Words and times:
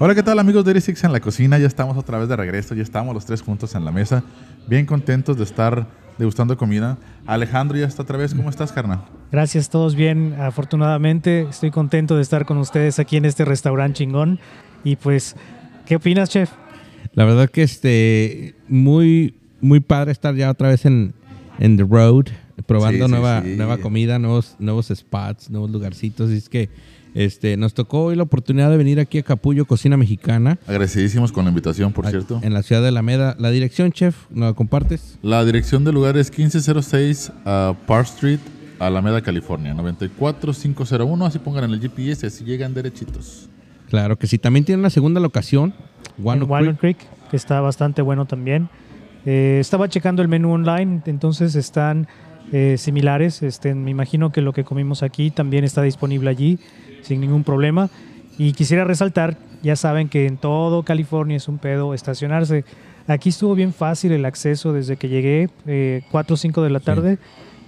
Hola, 0.00 0.14
¿qué 0.14 0.22
tal 0.22 0.38
amigos 0.38 0.64
de 0.64 0.80
Six 0.80 1.02
en 1.02 1.12
la 1.12 1.18
cocina? 1.18 1.58
Ya 1.58 1.66
estamos 1.66 1.96
otra 1.96 2.18
vez 2.18 2.28
de 2.28 2.36
regreso, 2.36 2.72
ya 2.72 2.84
estamos 2.84 3.12
los 3.14 3.26
tres 3.26 3.42
juntos 3.42 3.74
en 3.74 3.84
la 3.84 3.90
mesa, 3.90 4.22
bien 4.68 4.86
contentos 4.86 5.36
de 5.36 5.42
estar 5.42 5.88
degustando 6.18 6.56
comida. 6.56 6.98
Alejandro 7.26 7.76
ya 7.76 7.86
está 7.86 8.02
otra 8.02 8.16
vez, 8.16 8.32
¿cómo 8.32 8.48
estás, 8.48 8.70
carnal? 8.70 9.00
Gracias, 9.32 9.70
todos 9.70 9.96
bien, 9.96 10.36
afortunadamente. 10.38 11.48
Estoy 11.50 11.72
contento 11.72 12.14
de 12.14 12.22
estar 12.22 12.44
con 12.46 12.58
ustedes 12.58 13.00
aquí 13.00 13.16
en 13.16 13.24
este 13.24 13.44
restaurante 13.44 13.98
chingón. 13.98 14.38
Y 14.84 14.94
pues, 14.94 15.34
¿qué 15.84 15.96
opinas, 15.96 16.30
chef? 16.30 16.50
La 17.14 17.24
verdad 17.24 17.50
que 17.50 17.62
este 17.64 18.54
muy 18.68 19.34
muy 19.60 19.80
padre 19.80 20.12
estar 20.12 20.32
ya 20.36 20.48
otra 20.50 20.68
vez 20.68 20.84
en, 20.86 21.12
en 21.58 21.76
the 21.76 21.82
road, 21.82 22.26
probando 22.66 23.06
Sí, 23.06 23.10
sí, 23.10 23.10
nueva 23.10 23.42
sí. 23.42 23.56
nueva 23.56 23.78
comida, 23.78 24.20
nuevos 24.20 24.54
nuevos 24.60 24.92
spots, 24.94 25.50
nuevos 25.50 25.70
lugarcitos. 25.70 26.30
Y 26.30 26.36
es 26.36 26.48
que 26.48 26.68
este 27.14 27.56
nos 27.56 27.74
tocó 27.74 28.04
hoy 28.04 28.16
la 28.16 28.22
oportunidad 28.22 28.70
de 28.70 28.76
venir 28.76 29.00
aquí 29.00 29.18
a 29.18 29.22
Capullo 29.22 29.64
Cocina 29.64 29.96
Mexicana. 29.96 30.58
Agradecidísimos 30.66 31.32
con 31.32 31.44
la 31.44 31.50
invitación, 31.50 31.92
por 31.92 32.06
a- 32.06 32.10
cierto. 32.10 32.40
En 32.42 32.54
la 32.54 32.62
ciudad 32.62 32.82
de 32.82 32.88
Alameda. 32.88 33.34
La 33.38 33.50
dirección, 33.50 33.92
chef, 33.92 34.16
¿nos 34.30 34.50
la 34.50 34.52
compartes? 34.54 35.18
La 35.22 35.44
dirección 35.44 35.84
del 35.84 35.94
lugar 35.94 36.16
es 36.16 36.30
1506 36.30 37.32
a 37.44 37.74
Park 37.86 38.06
Street, 38.06 38.38
Alameda, 38.78 39.22
California, 39.22 39.74
94501. 39.74 41.26
Así 41.26 41.38
pongan 41.38 41.64
en 41.64 41.70
el 41.70 41.80
GPS, 41.80 42.26
así 42.26 42.44
llegan 42.44 42.74
derechitos. 42.74 43.48
Claro 43.88 44.16
que 44.18 44.26
sí. 44.26 44.38
También 44.38 44.64
tiene 44.64 44.80
una 44.80 44.90
segunda 44.90 45.20
locación, 45.20 45.74
Walnut 46.18 46.48
Creek. 46.48 46.78
Creek, 46.78 46.98
que 47.30 47.36
está 47.36 47.60
bastante 47.60 48.02
bueno 48.02 48.26
también. 48.26 48.68
Eh, 49.26 49.58
estaba 49.60 49.88
checando 49.88 50.22
el 50.22 50.28
menú 50.28 50.52
online, 50.52 51.02
entonces 51.06 51.54
están 51.54 52.06
eh, 52.52 52.76
similares. 52.78 53.42
Este, 53.42 53.74
me 53.74 53.90
imagino 53.90 54.32
que 54.32 54.40
lo 54.40 54.52
que 54.52 54.64
comimos 54.64 55.02
aquí 55.02 55.30
también 55.30 55.64
está 55.64 55.82
disponible 55.82 56.30
allí 56.30 56.58
sin 57.02 57.20
ningún 57.20 57.44
problema. 57.44 57.90
Y 58.38 58.52
quisiera 58.52 58.84
resaltar, 58.84 59.36
ya 59.62 59.76
saben 59.76 60.08
que 60.08 60.26
en 60.26 60.36
todo 60.36 60.82
California 60.82 61.36
es 61.36 61.48
un 61.48 61.58
pedo 61.58 61.94
estacionarse. 61.94 62.64
Aquí 63.06 63.30
estuvo 63.30 63.54
bien 63.54 63.72
fácil 63.72 64.12
el 64.12 64.24
acceso 64.24 64.72
desde 64.72 64.96
que 64.96 65.08
llegué, 65.08 65.48
eh, 65.66 66.02
4 66.10 66.34
o 66.34 66.36
5 66.36 66.62
de 66.62 66.70
la 66.70 66.80
tarde, 66.80 67.18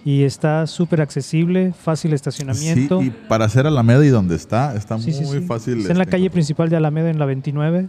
y 0.04 0.22
está 0.22 0.66
súper 0.66 1.00
accesible, 1.00 1.72
fácil 1.72 2.12
estacionamiento. 2.12 3.00
Sí, 3.00 3.06
y 3.06 3.10
para 3.28 3.46
hacer 3.46 3.66
Alameda 3.66 4.04
y 4.04 4.08
donde 4.08 4.36
está, 4.36 4.76
está 4.76 4.98
Sí, 4.98 5.12
sí, 5.12 5.24
muy 5.24 5.38
sí. 5.40 5.46
fácil. 5.46 5.78
Está 5.78 5.92
en 5.92 5.98
la 5.98 6.04
este, 6.04 6.12
calle 6.12 6.30
principal 6.30 6.68
de 6.68 6.76
Alameda, 6.76 7.10
en 7.10 7.18
la 7.18 7.24
29. 7.26 7.88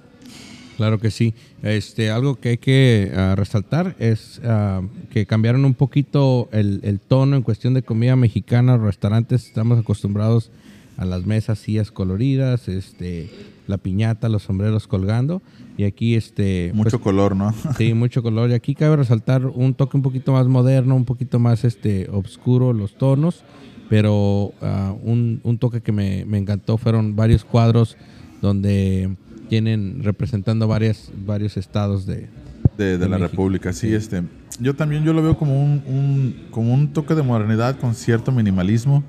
Claro 0.82 0.98
que 0.98 1.12
sí. 1.12 1.36
Este, 1.62 2.10
algo 2.10 2.40
que 2.40 2.50
hay 2.50 2.58
que 2.58 3.12
ah, 3.16 3.36
resaltar 3.38 3.96
es 4.00 4.42
ah, 4.44 4.82
que 5.12 5.28
cambiaron 5.28 5.64
un 5.64 5.76
poquito 5.76 6.50
el, 6.52 6.80
el 6.82 7.00
tono 7.00 7.36
en 7.36 7.44
cuestión 7.44 7.76
de 7.76 7.84
comida 7.84 8.16
mexicana. 8.16 8.80
Restaurantes 8.80 9.46
estamos 9.46 9.78
acostumbrados 9.78 10.50
a 10.98 11.06
las 11.06 11.28
mesas, 11.28 11.60
sillas 11.60 11.92
coloridas, 11.92 12.68
este, 12.68 13.30
la 13.68 13.78
piñata, 13.78 14.28
los 14.28 14.42
sombreros 14.42 14.88
colgando. 14.88 15.44
Y 15.78 15.84
aquí, 15.84 16.16
este, 16.16 16.72
Mucho 16.74 16.98
pues, 16.98 17.04
color, 17.04 17.36
¿no? 17.36 17.54
sí, 17.78 17.94
mucho 17.94 18.24
color. 18.24 18.50
Y 18.50 18.54
aquí 18.54 18.74
cabe 18.74 18.96
resaltar 18.96 19.46
un 19.46 19.76
toque 19.76 19.98
un 19.98 20.02
poquito 20.02 20.32
más 20.32 20.48
moderno, 20.48 20.96
un 20.96 21.06
poquito 21.06 21.38
más 21.38 21.64
este, 21.64 22.10
oscuro 22.10 22.74
los 22.74 22.98
tonos. 22.98 23.44
Pero 23.88 24.52
ah, 24.64 24.96
un, 25.04 25.42
un 25.44 25.60
toque 25.60 25.82
que 25.82 25.92
me, 25.92 26.26
me 26.26 26.40
encantó 26.40 26.80
fueron 26.80 27.16
varios 27.16 27.46
cuadros 27.46 27.98
donde 28.42 29.16
tienen 29.56 30.02
representando 30.02 30.66
varias, 30.66 31.12
varios 31.26 31.58
estados 31.58 32.06
de... 32.06 32.30
de, 32.78 32.86
de 32.86 32.98
de 32.98 33.10
la 33.10 33.18
México. 33.18 33.28
República. 33.32 33.74
Sí, 33.74 33.94
este. 33.94 34.24
Yo 34.62 34.74
también 34.78 35.04
yo 35.04 35.12
lo 35.12 35.22
veo 35.22 35.38
como 35.38 35.62
un, 35.62 35.84
un- 35.86 36.36
como 36.52 36.74
un 36.74 36.94
toque 36.94 37.16
de 37.16 37.22
modernidad 37.22 37.78
con 37.78 37.94
cierto 37.94 38.32
minimalismo, 38.32 39.04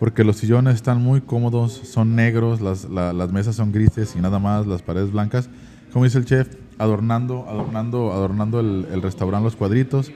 porque 0.00 0.24
los 0.24 0.34
sillones 0.38 0.74
están 0.74 1.00
muy 1.00 1.20
cómodos, 1.20 1.80
son 1.84 2.16
negros, 2.16 2.60
las, 2.60 2.90
la- 2.90 3.12
las 3.12 3.30
mesas 3.30 3.54
son 3.54 3.70
grises 3.70 4.16
y 4.16 4.20
nada 4.20 4.40
más, 4.40 4.66
las 4.66 4.82
paredes 4.82 5.12
blancas. 5.12 5.48
Como 5.92 6.04
dice 6.06 6.18
el 6.18 6.24
chef, 6.24 6.48
adornando, 6.76 7.46
adornando, 7.48 8.12
adornando 8.12 8.58
el, 8.58 8.88
el 8.92 9.00
restaurante, 9.00 9.44
los 9.44 9.54
cuadritos. 9.54 10.10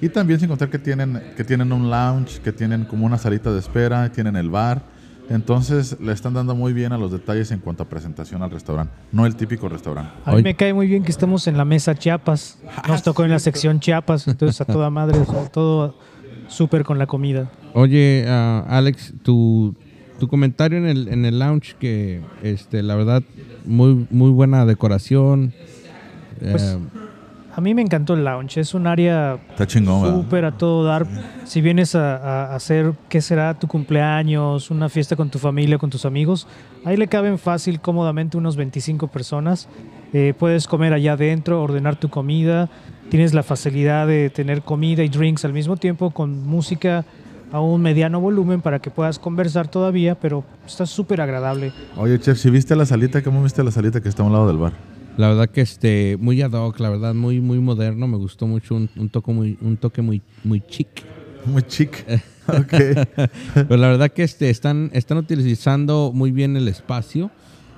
Y 0.00 0.08
también 0.08 0.40
sin 0.40 0.48
contar 0.48 0.70
que 0.70 0.80
tienen, 0.80 1.22
que 1.36 1.44
tienen 1.44 1.70
un 1.72 1.88
lounge, 1.88 2.40
que 2.42 2.50
tienen 2.50 2.84
como 2.84 3.06
una 3.06 3.16
salita 3.16 3.52
de 3.52 3.60
espera, 3.60 4.10
tienen 4.10 4.34
el 4.34 4.50
bar. 4.50 4.82
Entonces 5.30 5.96
le 6.00 6.12
están 6.12 6.34
dando 6.34 6.54
muy 6.56 6.72
bien 6.72 6.92
a 6.92 6.98
los 6.98 7.12
detalles 7.12 7.52
en 7.52 7.60
cuanto 7.60 7.84
a 7.84 7.88
presentación 7.88 8.42
al 8.42 8.50
restaurante, 8.50 8.92
no 9.12 9.26
el 9.26 9.36
típico 9.36 9.68
restaurante. 9.68 10.10
A 10.24 10.34
mí 10.34 10.42
me 10.42 10.56
cae 10.56 10.74
muy 10.74 10.88
bien 10.88 11.04
que 11.04 11.12
estamos 11.12 11.46
en 11.46 11.56
la 11.56 11.64
mesa 11.64 11.94
Chiapas. 11.94 12.58
Nos 12.88 13.02
tocó 13.04 13.24
en 13.24 13.30
la 13.30 13.38
sección 13.38 13.78
Chiapas, 13.78 14.26
entonces 14.26 14.60
a 14.60 14.64
toda 14.64 14.90
madre, 14.90 15.18
o 15.20 15.24
sea, 15.24 15.44
todo 15.48 15.94
súper 16.48 16.82
con 16.84 16.98
la 16.98 17.06
comida. 17.06 17.48
Oye, 17.74 18.24
ah, 18.26 18.64
Alex, 18.68 19.14
tu, 19.22 19.76
tu 20.18 20.26
comentario 20.26 20.78
en 20.78 20.86
el, 20.86 21.06
en 21.08 21.24
el 21.24 21.38
lounge 21.38 21.76
que, 21.78 22.22
este, 22.42 22.82
la 22.82 22.96
verdad, 22.96 23.22
muy, 23.64 24.08
muy 24.10 24.30
buena 24.32 24.66
decoración. 24.66 25.54
Pues, 26.40 26.62
Eh, 26.62 26.78
A 27.60 27.62
mí 27.62 27.74
me 27.74 27.82
encantó 27.82 28.14
el 28.14 28.24
lounge, 28.24 28.58
es 28.58 28.72
un 28.72 28.86
área 28.86 29.38
súper 29.68 30.46
a 30.46 30.52
todo 30.52 30.82
dar. 30.82 31.06
Si 31.44 31.60
vienes 31.60 31.94
a 31.94 32.54
hacer, 32.54 32.94
¿qué 33.10 33.20
será? 33.20 33.52
Tu 33.58 33.66
cumpleaños, 33.66 34.70
una 34.70 34.88
fiesta 34.88 35.14
con 35.14 35.28
tu 35.28 35.38
familia, 35.38 35.76
con 35.76 35.90
tus 35.90 36.06
amigos, 36.06 36.46
ahí 36.86 36.96
le 36.96 37.06
caben 37.06 37.38
fácil, 37.38 37.78
cómodamente 37.78 38.38
unos 38.38 38.56
25 38.56 39.08
personas. 39.08 39.68
Eh, 40.14 40.32
puedes 40.38 40.66
comer 40.66 40.94
allá 40.94 41.12
adentro, 41.12 41.62
ordenar 41.62 41.96
tu 41.96 42.08
comida. 42.08 42.70
Tienes 43.10 43.34
la 43.34 43.42
facilidad 43.42 44.06
de 44.06 44.30
tener 44.30 44.62
comida 44.62 45.04
y 45.04 45.10
drinks 45.10 45.44
al 45.44 45.52
mismo 45.52 45.76
tiempo 45.76 46.12
con 46.12 46.46
música 46.46 47.04
a 47.52 47.60
un 47.60 47.82
mediano 47.82 48.22
volumen 48.22 48.62
para 48.62 48.78
que 48.78 48.90
puedas 48.90 49.18
conversar 49.18 49.68
todavía, 49.68 50.14
pero 50.14 50.44
está 50.66 50.86
súper 50.86 51.20
agradable. 51.20 51.74
Oye, 51.98 52.18
chef, 52.20 52.38
si 52.38 52.48
viste 52.48 52.74
la 52.74 52.86
salita, 52.86 53.22
¿cómo 53.22 53.42
viste 53.42 53.62
la 53.62 53.70
salita 53.70 54.00
que 54.00 54.08
está 54.08 54.22
a 54.22 54.26
un 54.26 54.32
lado 54.32 54.46
del 54.46 54.56
bar? 54.56 54.72
La 55.20 55.28
verdad 55.28 55.50
que 55.50 55.60
este 55.60 56.16
muy 56.18 56.40
ad 56.40 56.52
hoc, 56.52 56.80
la 56.80 56.88
verdad 56.88 57.12
muy 57.12 57.42
muy 57.42 57.58
moderno, 57.58 58.08
me 58.08 58.16
gustó 58.16 58.46
mucho 58.46 58.74
un, 58.74 58.88
un 58.96 59.10
toque 59.10 59.30
muy 59.32 59.58
un 59.60 59.76
toque 59.76 60.00
muy 60.00 60.22
muy 60.44 60.62
chic. 60.62 60.88
Muy 61.44 61.62
chic. 61.64 62.06
ok. 62.48 62.72
Pero 63.52 63.76
la 63.76 63.88
verdad 63.88 64.10
que 64.10 64.22
este 64.22 64.48
están 64.48 64.88
están 64.94 65.18
utilizando 65.18 66.10
muy 66.14 66.30
bien 66.32 66.56
el 66.56 66.68
espacio. 66.68 67.30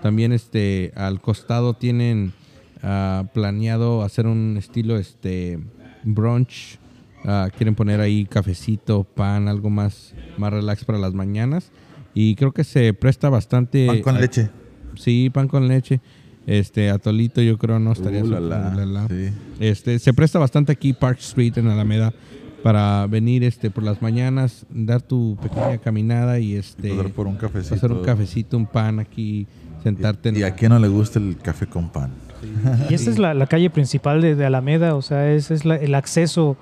También 0.02 0.30
este 0.32 0.92
al 0.94 1.20
costado 1.20 1.74
tienen 1.74 2.32
ah, 2.80 3.24
planeado 3.34 4.04
hacer 4.04 4.28
un 4.28 4.54
estilo 4.56 4.96
este 4.96 5.58
brunch. 6.04 6.78
Ah, 7.24 7.48
quieren 7.56 7.74
poner 7.74 7.98
ahí 8.00 8.24
cafecito, 8.24 9.02
pan, 9.02 9.48
algo 9.48 9.68
más 9.68 10.14
más 10.38 10.52
relax 10.52 10.84
para 10.84 10.98
las 11.00 11.12
mañanas 11.12 11.72
y 12.14 12.36
creo 12.36 12.52
que 12.52 12.62
se 12.62 12.94
presta 12.94 13.30
bastante 13.30 13.88
Pan 13.88 14.00
con 14.00 14.16
a- 14.16 14.20
leche. 14.20 14.48
Sí, 14.94 15.28
pan 15.28 15.48
con 15.48 15.66
leche. 15.66 16.00
Este, 16.46 16.90
atolito 16.90 17.40
yo 17.40 17.56
creo 17.58 17.78
no 17.78 17.92
estaría 17.92 18.22
Uh, 18.24 18.26
la, 18.28 18.36
súper, 18.38 18.48
la. 18.50 18.74
la, 18.74 18.86
la. 18.86 19.08
Sí. 19.08 19.30
Este, 19.60 19.98
se 19.98 20.12
presta 20.12 20.38
bastante 20.38 20.72
aquí 20.72 20.92
Park 20.92 21.18
Street 21.20 21.56
en 21.58 21.68
Alameda 21.68 22.12
para 22.62 23.06
venir 23.08 23.42
este 23.44 23.70
por 23.70 23.82
las 23.84 24.00
mañanas, 24.02 24.66
dar 24.70 25.02
tu 25.02 25.36
pequeña 25.42 25.78
caminada 25.78 26.38
y 26.38 26.54
este 26.54 26.90
Pasar 26.90 27.10
por 27.12 27.26
un 27.26 27.36
cafecito. 27.36 27.74
hacer 27.74 27.92
un 27.92 28.02
cafecito, 28.04 28.56
un 28.56 28.66
pan 28.66 28.98
aquí, 29.00 29.46
sentarte 29.82 30.28
en 30.28 30.36
¿Y 30.36 30.42
a 30.44 30.54
quién 30.54 30.70
no 30.70 30.78
le 30.78 30.88
gusta 30.88 31.18
el 31.18 31.36
café 31.36 31.66
con 31.66 31.90
pan? 31.90 32.10
Y 32.90 32.94
esta 32.94 33.10
es 33.10 33.18
la, 33.18 33.34
la 33.34 33.46
calle 33.46 33.70
principal 33.70 34.20
de, 34.20 34.34
de 34.34 34.44
Alameda, 34.44 34.94
o 34.96 35.02
sea, 35.02 35.30
ese 35.32 35.54
es 35.54 35.64
la- 35.64 35.76
el 35.76 35.94
acceso 35.94 36.56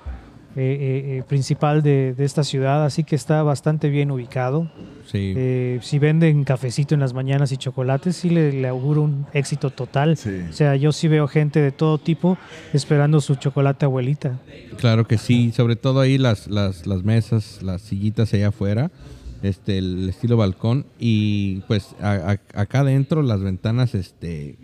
eh, 0.55 0.77
eh, 0.79 1.17
eh, 1.19 1.23
principal 1.27 1.81
de, 1.81 2.13
de 2.13 2.25
esta 2.25 2.43
ciudad, 2.43 2.83
así 2.85 3.03
que 3.03 3.15
está 3.15 3.41
bastante 3.43 3.89
bien 3.89 4.11
ubicado. 4.11 4.69
Sí. 5.05 5.33
Eh, 5.35 5.79
si 5.81 5.97
venden 5.99 6.43
cafecito 6.43 6.93
en 6.93 6.99
las 7.01 7.13
mañanas 7.13 7.51
y 7.51 7.57
chocolates, 7.57 8.15
sí 8.15 8.29
le, 8.29 8.51
le 8.53 8.67
auguro 8.67 9.01
un 9.01 9.25
éxito 9.33 9.69
total. 9.69 10.17
Sí. 10.17 10.41
O 10.49 10.53
sea, 10.53 10.75
yo 10.75 10.91
sí 10.91 11.07
veo 11.07 11.27
gente 11.27 11.59
de 11.61 11.71
todo 11.71 11.97
tipo 11.97 12.37
esperando 12.73 13.19
su 13.21 13.35
chocolate 13.35 13.85
abuelita. 13.85 14.39
Claro 14.77 15.07
que 15.07 15.17
sí, 15.17 15.51
sobre 15.51 15.75
todo 15.75 15.99
ahí 16.01 16.17
las, 16.17 16.47
las, 16.47 16.85
las 16.87 17.03
mesas, 17.03 17.61
las 17.63 17.81
sillitas 17.81 18.33
allá 18.33 18.49
afuera, 18.49 18.91
este, 19.43 19.77
el 19.77 20.07
estilo 20.09 20.37
balcón 20.37 20.85
y 20.99 21.61
pues 21.67 21.95
a- 22.01 22.31
a- 22.55 22.61
acá 22.61 22.81
adentro 22.81 23.21
las 23.21 23.41
ventanas 23.41 23.95
este 23.95 24.57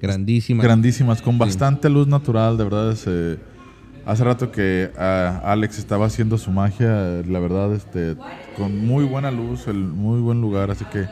grandísimas. 0.00 0.64
Grandísimas, 0.64 1.22
con 1.22 1.38
bastante 1.38 1.88
luz 1.88 2.06
natural, 2.06 2.56
de 2.58 2.64
verdad. 2.64 2.92
es, 2.92 3.04
eh, 3.06 3.38
hace 4.06 4.24
rato 4.24 4.50
que 4.50 4.90
ah, 4.98 5.40
Alex 5.44 5.78
estaba 5.78 6.06
haciendo 6.06 6.38
su 6.38 6.50
magia, 6.50 6.88
la 7.26 7.38
verdad, 7.40 7.72
este, 7.74 8.16
con 8.56 8.78
muy 8.86 9.04
buena 9.04 9.30
luz, 9.30 9.66
el 9.68 9.78
muy 9.78 10.20
buen 10.20 10.40
lugar. 10.40 10.70
Así 10.70 10.84
que 10.86 11.06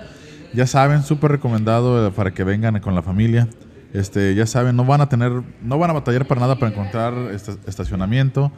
ya 0.53 0.67
saben, 0.67 1.03
súper 1.03 1.31
recomendado 1.33 2.07
eh, 2.07 2.11
para 2.11 2.33
que 2.33 2.45
vengan 2.45 2.79
con 2.81 2.95
la 2.95 3.03
familia. 3.03 3.49
Este, 3.93 4.35
ya 4.35 4.47
saben, 4.47 4.75
no 4.77 4.85
van 4.85 5.01
a 5.03 5.09
tener, 5.09 5.33
no 5.63 5.79
van 5.79 5.91
a 5.91 5.93
batallar 5.95 6.27
para 6.27 6.41
nada 6.41 6.57
para 6.59 6.73
encontrar 6.73 7.13
esta- 7.33 7.57
estacionamiento. 7.67 8.51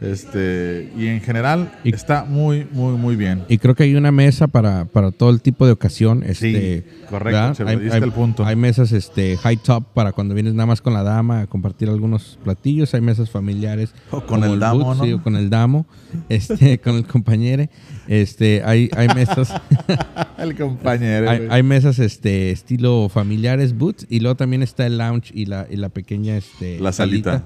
Este, 0.00 0.92
y 0.96 1.06
en 1.06 1.20
general 1.20 1.72
Y- 1.84 1.94
está 1.94 2.24
muy, 2.24 2.66
muy, 2.72 2.96
muy 2.96 3.16
bien. 3.16 3.44
Y 3.48 3.58
creo 3.58 3.74
que 3.74 3.84
hay 3.84 3.94
una 3.94 4.12
mesa 4.12 4.46
para, 4.46 4.84
para 4.86 5.10
todo 5.10 5.30
el 5.30 5.40
tipo 5.40 5.66
de 5.66 5.72
ocasión. 5.72 6.22
Este, 6.24 6.84
correcto, 7.08 7.24
¿verdad? 7.24 7.54
Cheve, 7.54 7.70
Hay, 7.70 7.76
diste 7.78 7.96
hay- 7.96 8.02
el 8.02 8.12
punto. 8.12 8.44
hay 8.44 8.56
mesas 8.56 8.92
este, 8.92 9.36
high 9.38 9.56
top 9.56 9.84
para 9.94 10.12
cuando 10.12 10.34
vienes 10.34 10.54
nada 10.54 10.66
más 10.66 10.80
con 10.80 10.92
la 10.94 11.02
dama 11.02 11.40
a 11.40 11.46
compartir 11.46 11.88
algunos 11.88 12.38
platillos. 12.44 12.92
Hay 12.94 13.00
mesas 13.00 13.30
familiares. 13.30 13.94
O 14.10 14.20
con 14.20 14.40
como 14.40 14.52
el 14.54 14.60
damo, 14.60 14.84
boot, 14.84 14.96
¿no? 14.98 15.04
sí, 15.04 15.12
o 15.14 15.22
con 15.22 15.36
el 15.36 15.50
damo, 15.50 15.86
este, 16.28 16.78
con 16.78 16.96
el 16.96 17.06
compañero. 17.06 17.66
Este, 18.08 18.62
hay, 18.64 18.90
hay 18.96 19.08
mesas, 19.14 19.52
El 20.38 20.54
compañero. 20.56 21.30
hay, 21.50 21.62
mesas 21.62 21.98
este, 21.98 22.50
estilo 22.50 23.08
familiares, 23.08 23.76
boots, 23.76 24.06
y 24.08 24.20
luego 24.20 24.36
también 24.36 24.62
está 24.62 24.86
el 24.86 24.98
lounge 24.98 25.30
y 25.34 25.46
la, 25.46 25.66
y 25.70 25.76
la 25.76 25.88
pequeña 25.88 26.36
este, 26.36 26.78
La 26.78 26.92
salita. 26.92 27.44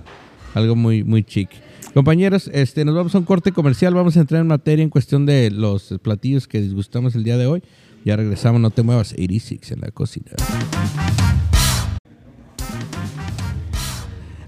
Algo 0.55 0.75
muy, 0.77 1.05
muy 1.05 1.23
chic. 1.23 1.49
Compañeros, 1.95 2.49
este, 2.53 2.85
nos 2.85 2.95
vamos 2.95 3.15
a 3.17 3.19
un 3.19 3.25
corte 3.25 3.51
comercial. 3.51 3.95
Vamos 3.95 4.17
a 4.17 4.21
entrar 4.21 4.41
en 4.41 4.47
materia 4.47 4.83
en 4.83 4.91
cuestión 4.91 5.27
de 5.27 5.51
los 5.51 5.95
platillos 6.03 6.47
que 6.47 6.61
disgustamos 6.61 7.17
el 7.17 7.25
día 7.25 7.37
de 7.37 7.47
hoy. 7.47 7.63
Ya 8.05 8.17
regresamos, 8.17 8.61
no 8.61 8.71
te 8.71 8.83
muevas. 8.83 9.13
86 9.13 9.73
en 9.73 9.81
la 9.81 9.91
cocina. 9.91 10.31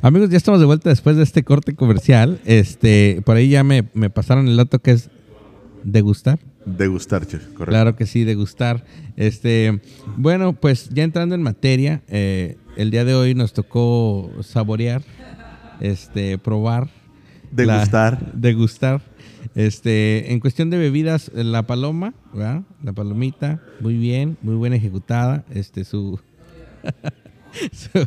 Amigos, 0.00 0.30
ya 0.30 0.36
estamos 0.36 0.60
de 0.60 0.66
vuelta 0.66 0.88
después 0.88 1.16
de 1.16 1.24
este 1.24 1.42
corte 1.42 1.74
comercial. 1.74 2.40
Este, 2.44 3.22
por 3.24 3.36
ahí 3.36 3.48
ya 3.48 3.64
me, 3.64 3.88
me 3.92 4.08
pasaron 4.08 4.46
el 4.46 4.56
dato 4.56 4.78
que 4.78 4.92
es 4.92 5.10
degustar. 5.82 6.38
Degustar, 6.64 7.26
chef, 7.26 7.42
correcto. 7.48 7.66
Claro 7.66 7.96
que 7.96 8.06
sí, 8.06 8.22
degustar. 8.22 8.84
Este, 9.16 9.80
bueno, 10.16 10.52
pues 10.52 10.90
ya 10.90 11.02
entrando 11.02 11.34
en 11.34 11.42
materia, 11.42 12.02
eh, 12.08 12.56
el 12.76 12.92
día 12.92 13.04
de 13.04 13.14
hoy 13.14 13.34
nos 13.34 13.52
tocó 13.52 14.30
saborear, 14.42 15.02
este, 15.80 16.38
probar, 16.38 16.88
Degustar. 17.52 18.32
degustar. 18.34 19.02
Este, 19.54 20.32
en 20.32 20.40
cuestión 20.40 20.70
de 20.70 20.78
bebidas, 20.78 21.30
la 21.34 21.64
paloma, 21.66 22.14
¿verdad? 22.32 22.62
La 22.82 22.92
palomita, 22.92 23.60
muy 23.80 23.96
bien, 23.96 24.36
muy 24.42 24.54
buena 24.54 24.76
ejecutada. 24.76 25.44
Este, 25.52 25.84
su, 25.84 26.18
su- 27.72 28.06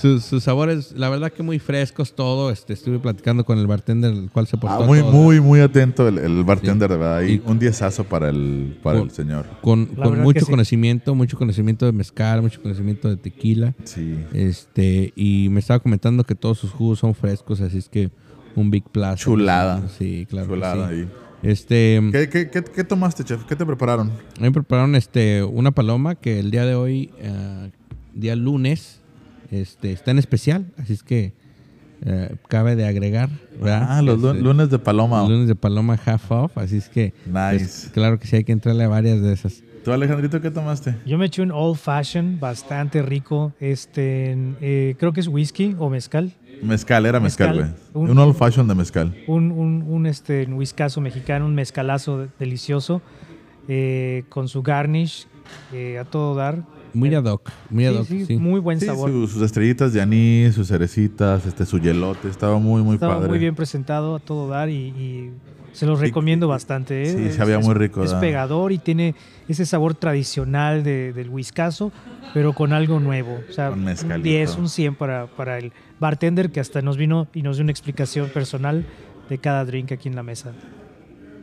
sus, 0.00 0.24
sus 0.24 0.42
sabores, 0.44 0.92
la 0.92 1.08
verdad 1.08 1.32
que 1.32 1.42
muy 1.42 1.58
frescos 1.58 2.14
todo. 2.14 2.50
Este, 2.50 2.72
estuve 2.72 2.98
platicando 2.98 3.44
con 3.44 3.58
el 3.58 3.66
bartender, 3.66 4.12
el 4.12 4.30
cual 4.30 4.46
se 4.46 4.56
portó 4.56 4.82
Ah, 4.82 4.86
muy, 4.86 5.00
todo 5.00 5.12
muy, 5.12 5.40
muy 5.40 5.60
atento 5.60 6.08
el, 6.08 6.18
el 6.18 6.42
bartender, 6.44 6.88
Sí. 6.88 6.92
de 6.94 6.98
verdad. 6.98 7.22
Y 7.22 7.32
Y- 7.34 7.42
un 7.46 7.58
diezazo 7.58 8.04
para 8.04 8.28
el, 8.30 8.78
para 8.82 8.98
Con- 8.98 9.08
el 9.08 9.14
señor. 9.14 9.46
con, 9.62 9.86
con 9.86 10.20
mucho 10.20 10.44
sí. 10.46 10.50
conocimiento, 10.50 11.14
mucho 11.14 11.36
conocimiento 11.38 11.86
de 11.86 11.92
mezcal, 11.92 12.42
mucho 12.42 12.60
conocimiento 12.60 13.08
de 13.08 13.16
tequila. 13.16 13.74
Sí. 13.84 14.16
Este, 14.32 15.12
y 15.16 15.48
me 15.50 15.60
estaba 15.60 15.80
comentando 15.80 16.24
que 16.24 16.34
todos 16.34 16.58
sus 16.58 16.70
jugos 16.70 16.98
son 16.98 17.14
frescos, 17.14 17.60
así 17.60 17.78
es 17.78 17.88
que 17.88 18.10
un 18.56 18.70
big 18.70 18.84
plus. 18.90 19.16
Chulada. 19.16 19.86
Sí, 19.96 20.26
claro. 20.28 20.48
Chulada 20.48 20.88
sí. 20.88 20.94
ahí. 20.94 21.08
Este, 21.42 22.00
¿Qué, 22.12 22.28
qué, 22.28 22.50
qué, 22.50 22.64
qué 22.64 22.82
tomaste, 22.84 23.22
chef? 23.22 23.44
¿Qué 23.44 23.54
te 23.54 23.64
prepararon? 23.64 24.10
me 24.40 24.50
prepararon 24.50 24.96
este 24.96 25.44
una 25.44 25.70
paloma 25.70 26.14
que 26.16 26.40
el 26.40 26.50
día 26.50 26.64
de 26.64 26.74
hoy, 26.74 27.10
eh, 27.18 27.70
día 28.14 28.34
lunes, 28.34 29.00
este, 29.50 29.92
está 29.92 30.10
en 30.10 30.18
especial, 30.18 30.66
así 30.78 30.94
es 30.94 31.02
que 31.04 31.34
eh, 32.04 32.34
cabe 32.48 32.74
de 32.74 32.86
agregar, 32.86 33.28
¿verdad? 33.60 33.86
Ah, 33.88 34.02
los 34.02 34.22
Este, 34.22 34.40
lunes 34.42 34.70
de 34.70 34.78
paloma. 34.78 35.22
lunes 35.28 35.46
de 35.46 35.54
paloma 35.54 35.98
half 36.04 36.30
off, 36.32 36.58
así 36.58 36.78
es 36.78 36.88
que 36.88 37.12
pues, 37.30 37.62
Nice. 37.62 37.90
claro 37.92 38.18
que 38.18 38.26
sí 38.26 38.36
hay 38.36 38.44
que 38.44 38.52
entrarle 38.52 38.84
a 38.84 38.88
varias 38.88 39.20
de 39.22 39.32
esas. 39.32 39.62
¿Tú, 39.84 39.92
Alejandrito, 39.92 40.40
qué 40.40 40.50
tomaste? 40.50 40.96
Yo 41.06 41.16
me 41.16 41.26
eché 41.26 41.42
un 41.42 41.52
old 41.52 41.76
fashion 41.78 42.38
bastante 42.40 43.02
rico. 43.02 43.52
Este, 43.60 44.32
en- 44.32 44.56
eh, 44.60 44.96
creo 44.98 45.12
que 45.12 45.20
es 45.20 45.28
whisky 45.28 45.76
o 45.78 45.88
mezcal. 45.88 46.32
Mezcal, 46.62 47.06
era 47.06 47.20
mezcal, 47.20 47.54
güey. 47.54 47.64
Mezcal. 47.66 47.80
Un, 47.94 48.10
Un- 48.10 48.18
old 48.18 48.34
fashion 48.36 48.66
de 48.68 48.74
mezcal. 48.74 49.14
Un, 49.26 49.50
un, 49.50 49.84
un 49.88 50.06
este, 50.06 50.44
un 50.46 50.54
whiskazo 50.54 51.00
mexicano, 51.00 51.46
un 51.46 51.54
mezcalazo 51.54 52.18
de- 52.18 52.28
delicioso. 52.38 53.02
eh, 53.68 54.22
con 54.28 54.46
su 54.48 54.62
garnish 54.62 55.26
eh, 55.72 55.98
a 55.98 56.04
todo 56.04 56.34
dar. 56.36 56.62
Muy 56.94 57.14
ad 57.14 57.24
hoc, 57.24 57.50
muy 57.68 57.84
ad 57.84 57.94
hoc, 57.96 58.06
sí, 58.06 58.24
sí. 58.24 58.36
Muy 58.36 58.60
buen 58.60 58.78
Sí, 58.80 58.86
sabor. 58.86 59.10
su- 59.10 59.26
sus 59.26 59.42
estrellitas 59.42 59.92
de 59.92 60.00
anís, 60.00 60.54
sus 60.54 60.68
cerecitas, 60.68 61.44
este, 61.46 61.66
su 61.66 61.78
yelote. 61.78 62.28
Estaba 62.28 62.58
muy, 62.58 62.82
muy 62.82 62.94
Estaba 62.94 63.16
padre. 63.16 63.28
muy 63.28 63.38
bien 63.38 63.54
presentado 63.54 64.14
a 64.16 64.18
todo 64.20 64.48
dar 64.48 64.68
y, 64.70 64.74
y 64.96 65.30
se 65.72 65.84
los 65.84 66.00
recomiendo 66.00 66.48
bastante. 66.48 67.02
¿eh? 67.02 67.06
sí, 67.06 67.24
Es- 67.26 67.34
sabía 67.34 67.58
es- 67.58 67.66
muy 67.66 67.74
rico, 67.74 68.02
Es 68.02 68.10
¿verdad? 68.10 68.20
pegador 68.20 68.72
y 68.72 68.78
tiene 68.78 69.14
ese 69.48 69.66
sabor 69.66 69.94
tradicional 69.94 70.82
de- 70.84 71.12
del 71.12 71.28
whiskazo, 71.28 71.92
pero 72.32 72.52
con 72.54 72.72
algo 72.72 72.98
nuevo. 73.00 73.40
O 73.50 73.52
sea, 73.52 73.70
un 73.72 73.84
mezcalito. 73.84 74.22
10, 74.28 74.56
un 74.56 74.68
100 74.68 74.94
para, 74.94 75.26
para 75.26 75.58
el 75.58 75.72
bartender 76.00 76.50
que 76.50 76.60
hasta 76.60 76.82
nos 76.82 76.96
vino 76.96 77.28
y 77.34 77.42
nos 77.42 77.56
dio 77.56 77.62
una 77.64 77.72
explicación 77.72 78.28
personal 78.30 78.84
de 79.28 79.38
cada 79.38 79.64
drink 79.64 79.92
aquí 79.92 80.08
en 80.08 80.16
la 80.16 80.22
mesa. 80.22 80.52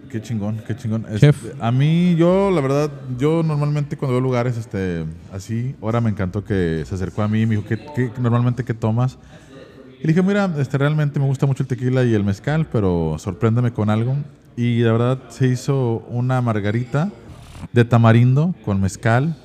Qué 0.10 0.22
chingón, 0.22 0.62
qué 0.68 0.76
chingón. 0.76 1.06
Este, 1.10 1.20
Chef. 1.32 1.56
a 1.60 1.72
mí, 1.72 2.16
yo, 2.16 2.52
la 2.52 2.62
verdad, 2.62 2.92
yo 3.18 3.42
normalmente 3.42 3.98
cuando 3.98 4.14
veo 4.14 4.22
lugares 4.22 4.58
este, 4.58 5.06
así, 5.34 5.76
ahora 5.82 6.02
me 6.02 6.10
encantó 6.12 6.44
que 6.44 6.84
se 6.86 6.94
acercó 6.94 7.24
a 7.24 7.28
mí 7.28 7.42
y 7.42 7.46
me 7.48 7.56
dijo, 7.56 7.68
¿qué, 7.68 7.80
qué- 7.96 8.12
normalmente 8.20 8.64
qué 8.64 8.74
tomas? 8.76 9.18
Y 10.04 10.08
dije, 10.08 10.22
mira, 10.22 10.54
este, 10.60 10.78
realmente 10.78 11.20
me 11.20 11.26
gusta 11.26 11.46
mucho 11.48 11.64
el 11.64 11.68
tequila 11.68 12.04
y 12.04 12.14
el 12.14 12.24
mezcal, 12.24 12.68
pero 12.72 13.16
sorpréndeme 13.18 13.72
con 13.72 13.90
algo. 13.90 14.16
Y 14.56 14.82
la 14.82 14.92
verdad 14.92 15.20
se 15.30 15.48
hizo 15.48 16.06
una 16.10 16.40
margarita 16.42 17.10
de 17.72 17.84
tamarindo 17.86 18.54
con 18.66 18.80
mezcal 18.82 19.36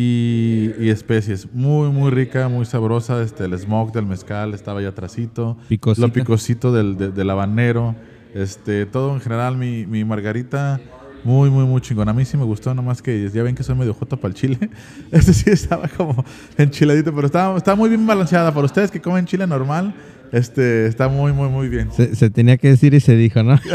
y, 0.00 0.74
y 0.78 0.90
especies. 0.90 1.48
Muy, 1.52 1.90
muy 1.90 2.10
rica, 2.10 2.48
muy 2.48 2.64
sabrosa. 2.66 3.20
Este, 3.20 3.44
el 3.46 3.58
smoke 3.58 3.92
del 3.92 4.06
mezcal 4.06 4.54
estaba 4.54 4.78
allá 4.78 4.90
atrásito. 4.90 5.56
Picosita. 5.68 6.06
Lo 6.06 6.12
picosito 6.12 6.70
del, 6.72 6.96
de- 6.96 7.10
del 7.10 7.28
habanero. 7.30 7.96
Este, 8.32 8.86
todo 8.86 9.12
en 9.14 9.20
general, 9.20 9.56
mi, 9.56 9.86
mi 9.86 10.04
margarita 10.04 10.78
muy, 11.24 11.50
muy, 11.50 11.64
muy 11.64 11.80
chingón. 11.80 12.08
A 12.08 12.12
mí 12.12 12.24
sí 12.24 12.36
me 12.36 12.44
gustó, 12.44 12.74
nomás 12.74 13.02
que 13.02 13.28
ya 13.30 13.42
ven 13.42 13.54
que 13.54 13.62
soy 13.62 13.74
medio 13.74 13.94
jota 13.94 14.16
para 14.16 14.28
el 14.28 14.34
chile. 14.34 14.58
Este 15.12 15.32
sí 15.32 15.50
estaba 15.50 15.88
como 15.88 16.24
enchiladito, 16.56 17.14
pero 17.14 17.26
estaba, 17.26 17.56
estaba 17.56 17.76
muy 17.76 17.88
bien 17.88 18.06
balanceada. 18.06 18.52
Para 18.52 18.66
ustedes 18.66 18.90
que 18.90 19.00
comen 19.00 19.26
chile 19.26 19.46
normal, 19.46 19.94
este, 20.32 20.86
está 20.86 21.08
muy, 21.08 21.32
muy, 21.32 21.48
muy 21.48 21.68
bien. 21.68 21.90
Se, 21.92 22.14
se 22.14 22.30
tenía 22.30 22.56
que 22.56 22.68
decir 22.68 22.94
y 22.94 23.00
se 23.00 23.16
dijo, 23.16 23.42
¿no? 23.42 23.58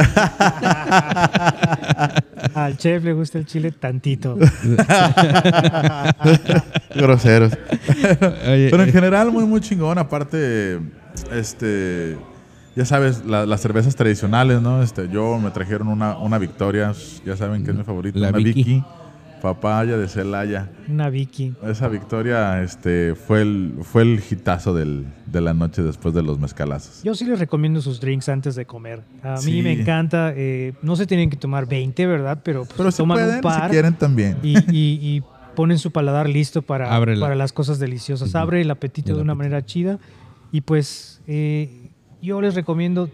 Al 2.54 2.78
chef 2.78 3.04
le 3.04 3.14
gusta 3.14 3.40
el 3.40 3.46
chile 3.46 3.72
tantito. 3.72 4.38
Groseros. 6.96 7.54
Oye, 8.48 8.68
Pero 8.70 8.84
en 8.84 8.90
eh, 8.90 8.92
general, 8.92 9.32
muy, 9.32 9.46
muy 9.46 9.62
chingón. 9.62 9.98
Aparte, 9.98 10.80
este, 11.32 12.18
ya 12.76 12.86
sabes, 12.86 13.26
la- 13.26 13.46
las 13.46 13.62
cervezas 13.62 13.96
tradicionales, 13.96 14.62
¿no? 14.62 14.82
Este, 14.82 15.10
yo 15.10 15.38
me 15.40 15.52
trajeron 15.52 15.88
una, 15.88 16.18
una 16.18 16.38
Victoria, 16.38 16.94
ya 17.26 17.36
saben 17.38 17.64
que 17.64 17.72
es 17.72 17.78
mi 17.78 17.84
favorita, 17.84 18.20
La 18.20 18.30
una 18.30 18.38
Vicky. 18.38 18.54
Vicky. 18.64 18.84
Papaya 19.42 19.98
de 19.98 20.08
Celaya. 20.08 20.70
Una 20.88 21.10
Vicky. 21.10 21.54
Esa 21.66 21.90
victoria 21.90 22.64
este, 22.64 23.14
fue, 23.14 23.42
el, 23.42 23.74
fue 23.82 24.04
el 24.04 24.24
hitazo 24.30 24.74
del, 24.74 25.06
de 25.26 25.42
la 25.42 25.54
noche 25.54 25.82
después 25.84 26.14
de 26.16 26.24
los 26.24 26.40
mezcalazos. 26.40 27.04
Yo 27.04 27.14
sí 27.14 27.26
les 27.26 27.40
recomiendo 27.40 27.82
sus 27.82 28.00
drinks 28.00 28.30
antes 28.30 28.56
de 28.56 28.66
comer. 28.66 29.02
A 29.22 29.34
mí 29.36 29.42
Sí. 29.42 29.62
me 29.62 29.74
encanta. 29.74 30.32
eh, 30.34 30.72
no 30.82 30.96
se 30.96 31.06
tienen 31.08 31.30
que 31.30 31.36
tomar 31.36 31.68
20, 31.68 32.08
¿verdad? 32.08 32.40
Pero, 32.42 32.64
pues, 32.64 32.74
Pero 32.78 32.92
si 32.92 32.98
toman 33.00 33.18
pueden, 33.18 33.36
un 33.36 33.42
par 33.42 33.66
si 33.66 33.70
quieren 33.72 33.94
también. 33.96 34.38
y, 34.44 34.58
y- 34.72 35.00
y 35.18 35.24
ponen 35.58 35.78
su 35.78 35.92
paladar 35.92 36.30
listo 36.30 36.62
para, 36.62 36.96
Ábrela. 36.96 37.20
para 37.26 37.36
las 37.36 37.52
cosas 37.52 37.80
deliciosas. 37.80 38.34
Abre 38.36 38.62
el 38.62 38.72
apetito 38.72 39.10
El 39.12 39.18
de 39.18 39.22
una 39.24 39.34
apetito. 39.34 39.50
manera 39.52 39.66
chida. 39.66 40.00
Y 40.54 40.62
pues 40.62 41.22
eh, 41.28 41.90
yo 42.24 42.42
les 42.42 42.56
recomiendo, 42.56 43.10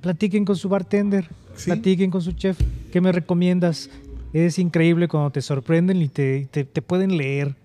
platiquen 0.00 0.44
con 0.44 0.56
su 0.56 0.68
bartender, 0.68 1.28
Sí. 1.54 1.66
platiquen 1.70 2.10
con 2.10 2.22
su 2.22 2.32
chef. 2.32 2.58
¿Qué 2.92 3.00
me 3.00 3.10
recomiendas? 3.12 3.90
Es 4.32 4.58
increíble 4.58 5.08
cuando 5.08 5.30
te 5.30 5.42
sorprenden 5.42 6.00
y 6.02 6.08
te, 6.08 6.46
te- 6.50 6.64
te 6.64 6.80
pueden 6.82 7.16
leer. 7.16 7.56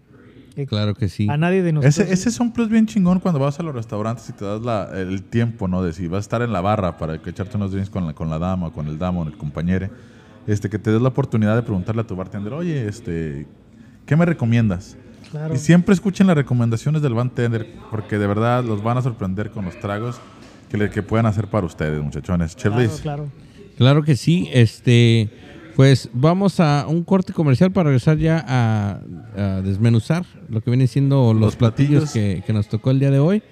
Eh, 0.56 0.66
claro 0.66 0.94
que 0.96 1.10
sí. 1.10 1.28
A 1.30 1.38
nadie 1.38 1.62
de 1.64 1.74
nosotros. 1.74 1.98
Ese, 2.00 2.14
ese 2.14 2.30
es 2.30 2.40
un 2.40 2.52
plus 2.52 2.70
bien 2.70 2.86
chingón 2.86 3.20
cuando 3.20 3.40
vas 3.40 3.60
a 3.60 3.64
los 3.64 3.74
restaurantes 3.74 4.30
y 4.30 4.34
te 4.34 4.46
das 4.46 4.62
la- 4.62 4.90
el 5.00 5.24
tiempo, 5.24 5.68
¿no? 5.68 5.82
De 5.84 5.94
si 5.94 6.08
vas 6.08 6.18
a 6.18 6.22
estar 6.22 6.42
en 6.42 6.52
la 6.54 6.62
barra 6.62 6.98
para 6.98 7.22
que 7.22 7.30
echarte 7.32 7.58
unos 7.58 7.72
drinks 7.72 7.90
con 7.90 8.06
la, 8.08 8.14
con 8.14 8.30
la 8.30 8.40
dama, 8.40 8.68
o 8.68 8.72
con 8.74 8.88
el 8.88 8.98
damo, 8.98 9.24
el 9.24 9.38
compañero. 9.38 9.90
Este, 10.48 10.70
que 10.70 10.78
te 10.80 10.92
des 10.92 11.02
la 11.02 11.08
oportunidad 11.10 11.56
de 11.56 11.62
preguntarle 11.64 12.02
a 12.02 12.08
tu 12.08 12.16
bartender, 12.16 12.54
oye, 12.54 12.88
este, 12.88 13.46
¿qué 14.06 14.16
me 14.16 14.26
recomiendas? 14.26 14.98
Claro. 15.32 15.56
Y 15.56 15.58
siempre 15.58 15.94
escuchen 15.94 16.28
las 16.28 16.36
recomendaciones 16.36 17.02
del 17.02 17.14
bartender, 17.14 17.68
porque 17.90 18.18
de 18.20 18.28
verdad 18.28 18.64
los 18.64 18.84
van 18.84 18.98
a 18.98 19.02
sorprender 19.02 19.50
con 19.52 19.66
los 19.66 19.80
tragos 19.80 20.20
que, 20.74 20.78
le, 20.80 20.90
que 20.90 21.04
puedan 21.04 21.28
hacer 21.28 21.48
para 21.48 21.68
ustedes, 21.68 22.02
muchachones. 22.02 22.56
Claro, 22.56 22.90
claro. 23.04 23.32
Claro 23.78 24.02
que 24.04 24.16
sí. 24.16 24.50
Este, 24.52 25.30
pues 25.76 26.10
vamos 26.14 26.60
a 26.60 26.88
un 26.88 27.04
corte 27.04 27.32
comercial 27.32 27.72
para 27.72 27.90
regresar 27.90 28.18
ya 28.18 28.44
a, 28.48 29.00
a 29.38 29.62
desmenuzar 29.62 30.26
lo 30.50 30.62
que 30.62 30.72
vienen 30.72 30.88
siendo 30.88 31.32
los, 31.34 31.42
Los 31.42 31.56
platillos, 31.58 32.06
platillos. 32.06 32.38
que, 32.38 32.44
que 32.44 32.54
nos 32.54 32.68
tocó 32.70 32.90
el 32.90 33.00
día 33.00 33.12
de 33.12 33.20
hoy. 33.20 33.44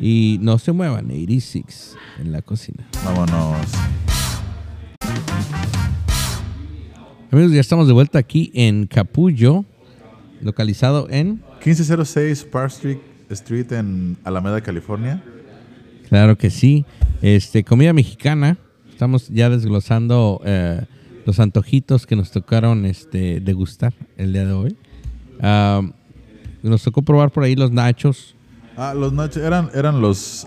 Y 0.00 0.38
no 0.40 0.58
se 0.58 0.72
muevan, 0.72 1.04
86 1.04 1.96
en 2.20 2.32
la 2.32 2.40
cocina. 2.40 2.88
Vámonos. 3.04 3.58
Amigos, 7.30 7.52
ya 7.52 7.60
estamos 7.60 7.86
de 7.86 7.92
vuelta 7.92 8.18
aquí 8.18 8.50
en 8.54 8.86
Capullo, 8.86 9.66
localizado 10.40 11.08
en... 11.10 11.42
1506 11.64 12.44
Park 12.44 12.70
Street, 12.72 12.98
Street 13.28 13.70
en 13.72 14.16
Alameda, 14.24 14.62
California. 14.62 15.22
Claro 16.08 16.36
que 16.36 16.50
sí. 16.50 16.84
Este, 17.22 17.64
comida 17.64 17.92
mexicana. 17.92 18.58
Estamos 18.90 19.28
ya 19.28 19.50
desglosando 19.50 20.40
eh, 20.44 20.82
los 21.26 21.40
antojitos 21.40 22.06
que 22.06 22.14
nos 22.16 22.30
tocaron 22.30 22.84
este, 22.86 23.40
degustar 23.40 23.92
el 24.16 24.32
día 24.32 24.46
de 24.46 24.52
hoy. 24.52 24.76
Ah, 25.40 25.82
nos 26.62 26.82
tocó 26.82 27.02
probar 27.02 27.30
por 27.30 27.42
ahí 27.42 27.56
los 27.56 27.72
nachos. 27.72 28.34
Ah, 28.76 28.94
los 28.94 29.12
nachos 29.12 29.42
eran, 29.42 29.70
eran 29.74 30.00
los 30.00 30.46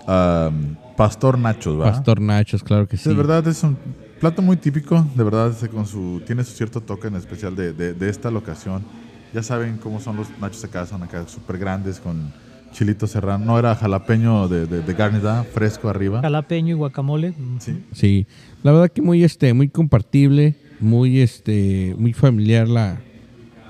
pastor 0.96 1.38
nachos, 1.38 1.76
¿verdad? 1.78 1.92
Pastor 1.94 2.20
nachos, 2.20 2.62
claro 2.62 2.86
que 2.88 2.96
Sí, 2.96 3.08
de 3.08 3.14
verdad 3.14 3.46
es 3.46 3.62
un 3.62 3.76
plato 4.20 4.42
muy 4.42 4.56
típico, 4.56 5.06
de 5.14 5.22
verdad 5.24 5.52
con 5.72 5.86
su, 5.86 6.20
tiene 6.26 6.42
su 6.44 6.52
cierto 6.52 6.80
toque 6.80 7.08
en 7.08 7.14
especial 7.16 7.54
de, 7.54 7.72
de- 7.72 7.94
de 7.94 8.08
esta 8.08 8.30
locación. 8.30 8.84
Ya 9.32 9.42
saben 9.42 9.76
cómo 9.78 10.00
son 10.00 10.16
los 10.16 10.26
nachos 10.40 10.64
acá, 10.64 10.86
son 10.86 11.02
acá 11.02 11.26
súper 11.28 11.58
grandes 11.58 12.00
con 12.00 12.32
chilito 12.72 13.06
serrano. 13.06 13.44
No 13.44 13.58
era 13.58 13.74
jalapeño 13.74 14.48
de, 14.48 14.66
de, 14.66 14.82
de 14.82 14.94
garnita, 14.94 15.44
fresco 15.44 15.88
arriba. 15.88 16.20
Jalapeño 16.20 16.70
y 16.74 16.78
guacamole. 16.78 17.34
Sí. 17.58 17.82
Sí, 17.92 18.26
la 18.62 18.72
verdad 18.72 18.90
que 18.90 19.02
muy 19.02 19.24
este 19.24 19.52
muy 19.54 19.68
compartible, 19.68 20.54
muy 20.80 21.20
este 21.20 21.94
muy 21.98 22.12
familiar 22.12 22.68
la, 22.68 23.00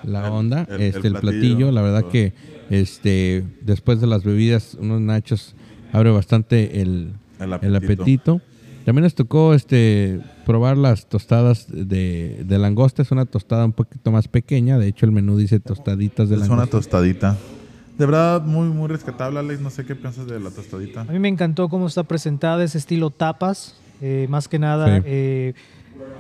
la 0.05 0.31
onda, 0.33 0.67
el- 0.71 0.81
este 0.83 1.07
el 1.09 1.15
el, 1.17 1.21
platillo, 1.21 1.21
platillo, 1.41 1.73
la 1.73 1.83
verdad 1.83 2.01
todo. 2.03 2.11
que 2.11 2.33
este 2.71 3.45
después 3.63 4.01
de 4.01 4.07
las 4.07 4.25
bebidas 4.25 4.77
unos 4.81 5.01
nachos 5.01 5.55
abre 5.93 6.11
bastante 6.11 6.81
el, 6.83 7.13
El 7.41 7.53
el 7.63 7.77
apetito. 7.77 8.41
También 8.85 9.03
nos 9.05 9.15
tocó 9.15 9.53
este 9.53 10.19
probar 10.47 10.79
las 10.79 11.07
tostadas 11.11 11.67
de, 11.71 12.43
de 12.47 12.59
langosta, 12.59 13.03
es 13.03 13.11
una 13.11 13.27
tostada 13.27 13.67
un 13.67 13.73
poquito 13.75 14.11
más 14.11 14.29
pequeña, 14.29 14.79
de 14.79 14.89
hecho 14.89 15.05
el 15.05 15.13
menú 15.13 15.37
dice 15.37 15.61
tostaditas 15.61 16.31
de 16.31 16.37
Es 16.37 16.43
una 16.43 16.49
langosta. 16.51 16.71
tostadita. 16.79 17.37
De 17.99 18.07
verdad, 18.07 18.43
muy, 18.43 18.69
muy 18.69 18.87
rescatable, 18.89 19.41
Alex. 19.41 19.61
No 19.61 19.71
sé 19.71 19.85
qué 19.85 19.97
piensas 19.97 20.27
de 20.29 20.39
la 20.39 20.51
tostadita. 20.51 21.01
A 21.03 21.05
mí 21.05 21.19
me 21.19 21.29
encantó 21.29 21.69
cómo 21.69 21.87
está 21.89 22.05
presentada, 22.05 22.63
ese 22.63 22.79
estilo 22.79 23.11
tapas, 23.11 23.75
eh, 24.01 24.27
más 24.31 24.47
que 24.49 24.59
nada. 24.59 24.99
Sí. 24.99 25.03
eh, 25.05 25.55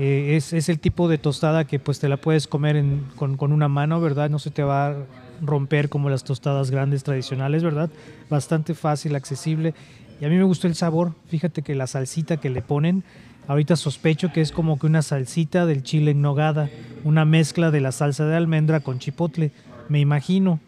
eh, 0.00 0.36
es, 0.36 0.52
es 0.52 0.68
el 0.68 0.80
tipo 0.80 1.08
de 1.08 1.18
tostada 1.18 1.64
que 1.64 1.78
pues 1.78 1.98
te 2.00 2.08
la 2.08 2.16
puedes 2.16 2.46
comer 2.46 2.76
en- 2.76 3.04
con, 3.16 3.36
con 3.36 3.52
una 3.52 3.68
mano, 3.68 4.00
¿verdad? 4.00 4.28
No 4.30 4.38
se 4.38 4.50
te 4.50 4.62
va 4.62 4.88
a 4.88 4.94
romper 5.40 5.88
como 5.88 6.10
las 6.10 6.24
tostadas 6.24 6.70
grandes 6.70 7.04
tradicionales, 7.04 7.62
¿verdad? 7.62 7.90
Bastante 8.28 8.74
fácil, 8.74 9.14
accesible. 9.14 9.72
Y 10.20 10.24
a 10.24 10.28
mí 10.28 10.36
me 10.36 10.42
gustó 10.44 10.66
el 10.66 10.74
sabor. 10.74 11.12
Fíjate 11.28 11.62
que 11.62 11.76
la 11.76 11.86
salsita 11.86 12.38
que 12.38 12.50
le 12.50 12.60
ponen, 12.60 13.04
ahorita 13.46 13.76
sospecho 13.76 14.32
que 14.32 14.40
es 14.40 14.50
como 14.50 14.78
que 14.80 14.86
una 14.86 15.02
salsita 15.02 15.64
del 15.64 15.84
chile 15.84 16.10
en 16.10 16.22
nogada, 16.22 16.70
una 17.04 17.24
mezcla 17.24 17.70
de 17.70 17.80
la 17.80 17.92
salsa 17.92 18.26
de 18.26 18.36
almendra 18.36 18.80
con 18.80 18.98
chipotle. 18.98 19.52
Me 19.88 20.00
imagino. 20.00 20.58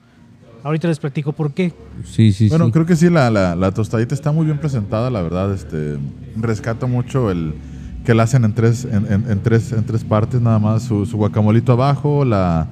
Ahorita 0.62 0.88
les 0.88 0.98
platico 0.98 1.32
por 1.32 1.52
qué. 1.52 1.72
Sí, 2.04 2.32
sí, 2.32 2.48
Bueno, 2.48 2.66
sí. 2.66 2.72
creo 2.72 2.86
que 2.86 2.96
sí, 2.96 3.08
la, 3.10 3.30
la, 3.30 3.56
la 3.56 3.72
tostadita 3.72 4.14
está 4.14 4.30
muy 4.32 4.44
bien 4.46 4.58
presentada, 4.58 5.10
la 5.10 5.22
verdad. 5.22 5.52
Este, 5.54 5.96
rescato 6.36 6.86
mucho 6.88 7.30
el 7.30 7.54
que 8.04 8.14
la 8.14 8.24
hacen 8.24 8.44
en 8.44 8.54
tres, 8.54 8.84
en, 8.84 9.06
en- 9.12 9.30
en 9.30 9.42
tres, 9.42 9.72
en 9.72 9.84
tres 9.84 10.04
partes 10.04 10.40
nada 10.40 10.58
más. 10.58 10.82
Su, 10.82 11.06
su 11.06 11.16
guacamolito 11.16 11.72
abajo, 11.72 12.24
la, 12.24 12.68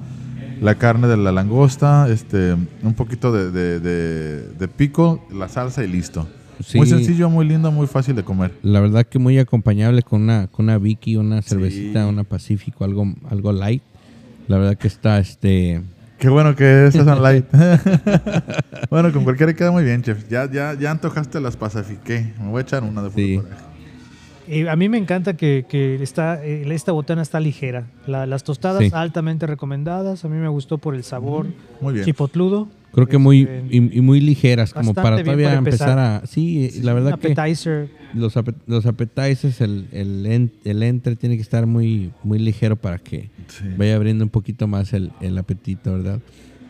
la 0.61 0.75
carne 0.75 1.07
de 1.07 1.17
la 1.17 1.31
langosta, 1.31 2.07
este, 2.09 2.53
un 2.53 2.93
poquito 2.95 3.31
de, 3.31 3.49
de, 3.51 3.79
de- 3.79 4.41
de 4.49 4.67
pico, 4.67 5.25
la 5.33 5.47
salsa 5.49 5.83
y 5.83 5.87
listo. 5.87 6.27
Sí. 6.63 6.77
Muy 6.77 6.87
sencillo, 6.87 7.29
muy 7.29 7.47
lindo, 7.47 7.71
muy 7.71 7.87
fácil 7.87 8.15
de 8.17 8.23
comer. 8.23 8.51
La 8.63 8.81
verdad 8.81 9.05
que 9.05 9.17
muy 9.17 9.39
acompañable 9.39 10.01
con 10.03 10.23
una, 10.23 10.47
con 10.47 10.65
una 10.65 10.77
Vicky, 10.77 11.15
una 11.15 11.41
cervecita, 11.41 12.05
una 12.05 12.23
Pacífico, 12.25 12.83
algo, 12.83 13.05
algo 13.29 13.53
light. 13.53 13.81
La 14.49 14.57
verdad 14.57 14.77
que 14.77 14.87
está 14.87 15.19
este. 15.19 15.81
Qué 16.19 16.29
bueno 16.29 16.55
que 16.55 16.87
esas 16.87 17.05
son 17.05 17.21
light. 17.23 17.45
bueno, 18.89 19.11
con 19.11 19.23
cualquiera 19.23 19.53
queda 19.53 19.71
muy 19.71 19.83
bien, 19.83 20.01
chef. 20.03 20.27
Ya, 20.29 20.49
ya, 20.51 20.73
ya 20.73 20.91
antojaste 20.91 21.39
las 21.39 21.55
pacifiqué. 21.57 22.33
Me 22.39 22.49
voy 22.49 22.59
a 22.59 22.61
echar 22.61 22.83
una 22.83 23.01
de 23.03 23.09
Sí. 23.11 23.41
Eh, 24.51 24.67
a 24.67 24.75
mí 24.75 24.89
me 24.89 24.97
encanta 24.97 25.35
que, 25.37 25.65
que 25.69 26.01
está, 26.01 26.43
eh, 26.43 26.65
esta 26.73 26.91
botana 26.91 27.21
está 27.21 27.39
ligera. 27.39 27.83
La- 28.07 28.25
las 28.25 28.43
tostadas 28.43 28.81
Sí. 28.83 28.89
altamente 28.93 29.45
recomendadas. 29.45 30.25
A 30.25 30.27
mí 30.27 30.37
me 30.37 30.47
gustó 30.47 30.79
por 30.79 30.95
el 30.95 31.03
sabor 31.03 31.45
Muy 31.81 31.93
bien. 31.93 32.05
chipotludo. 32.05 32.67
Creo 32.91 33.07
que 33.07 33.17
muy 33.17 33.41
Este, 33.43 33.65
y, 33.69 33.97
y 33.97 34.01
muy 34.01 34.19
ligeras, 34.19 34.73
como 34.73 34.93
para 34.93 35.21
todavía 35.23 35.47
para 35.47 35.57
empezar. 35.59 35.89
empezar. 35.89 36.23
a. 36.23 36.27
Sí, 36.27 36.71
la 36.81 36.93
verdad 36.93 37.19
que 37.19 37.31
appetizer. 37.33 37.89
los, 38.13 38.35
ape- 38.35 38.55
los 38.67 38.85
appetizers, 38.85 39.61
el, 39.61 39.87
el, 39.91 40.51
el 40.63 40.83
entre 40.83 41.15
tiene 41.15 41.35
que 41.35 41.41
estar 41.41 41.65
muy, 41.67 42.11
muy 42.23 42.39
ligero 42.39 42.75
para 42.75 42.97
que 42.97 43.29
Sí. 43.47 43.65
vaya 43.77 43.95
abriendo 43.95 44.23
un 44.23 44.29
poquito 44.29 44.67
más 44.67 44.93
el, 44.93 45.11
el 45.21 45.37
apetito, 45.37 45.93
¿verdad? 45.93 46.19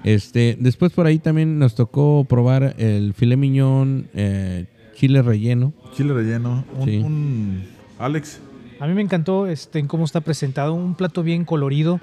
Este, 0.03 0.57
después 0.59 0.91
por 0.93 1.05
ahí 1.07 1.19
también 1.19 1.59
nos 1.59 1.75
tocó 1.75 2.25
probar 2.27 2.75
el 2.77 3.13
filet 3.13 3.37
miñón 3.37 4.07
eh, 4.13 4.65
chile 4.95 5.21
relleno. 5.21 5.73
Chile 5.95 6.13
relleno. 6.13 6.63
Un, 6.77 6.85
Sí. 6.85 6.97
un- 6.97 7.63
Alex. 7.97 8.39
A 8.79 8.87
mí 8.87 8.93
me 8.93 9.01
encantó 9.01 9.45
este, 9.47 9.79
en 9.79 9.87
cómo 9.87 10.05
está 10.05 10.21
presentado. 10.21 10.73
Un 10.73 10.95
plato 10.95 11.21
bien 11.21 11.43
colorido. 11.43 11.99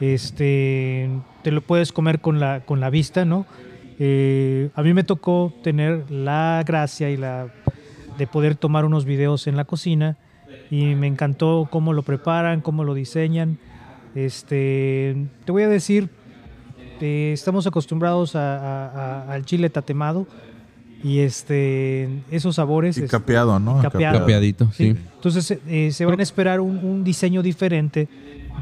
Este, 0.00 1.08
te 1.42 1.50
lo 1.50 1.60
puedes 1.60 1.92
comer 1.92 2.20
con 2.20 2.40
la, 2.40 2.60
con 2.60 2.80
la 2.80 2.90
vista, 2.90 3.24
¿no? 3.24 3.46
Eh, 3.98 4.70
a 4.74 4.82
mí 4.82 4.94
me 4.94 5.02
tocó 5.04 5.52
tener 5.62 6.10
la 6.10 6.62
gracia 6.66 7.10
y 7.10 7.16
la 7.16 7.48
de 8.16 8.26
poder 8.26 8.54
tomar 8.56 8.84
unos 8.84 9.04
videos 9.04 9.46
en 9.46 9.56
la 9.56 9.64
cocina 9.64 10.16
y 10.70 10.94
me 10.94 11.06
encantó 11.06 11.68
cómo 11.70 11.92
lo 11.92 12.02
preparan, 12.02 12.60
cómo 12.60 12.84
lo 12.84 12.94
diseñan. 12.94 13.58
Este, 14.14 15.16
te 15.44 15.52
voy 15.52 15.62
a 15.62 15.68
decir, 15.68 16.08
eh, 17.00 17.30
estamos 17.32 17.66
acostumbrados 17.66 18.34
a- 18.36 18.56
a- 18.56 18.88
a- 19.28 19.32
al 19.32 19.44
chile 19.44 19.70
tatemado 19.70 20.26
y 21.02 21.20
este, 21.20 22.08
esos 22.30 22.56
sabores. 22.56 22.96
Y 22.98 23.04
este, 23.04 23.10
capeado, 23.10 23.58
¿no? 23.60 23.80
capeado. 23.80 24.18
Capeadito, 24.18 24.68
sí. 24.72 24.96
entonces 25.14 25.58
eh, 25.68 25.90
se 25.92 26.04
van 26.04 26.18
a 26.18 26.22
esperar 26.22 26.60
un, 26.60 26.78
un 26.78 27.04
diseño 27.04 27.42
diferente 27.42 28.08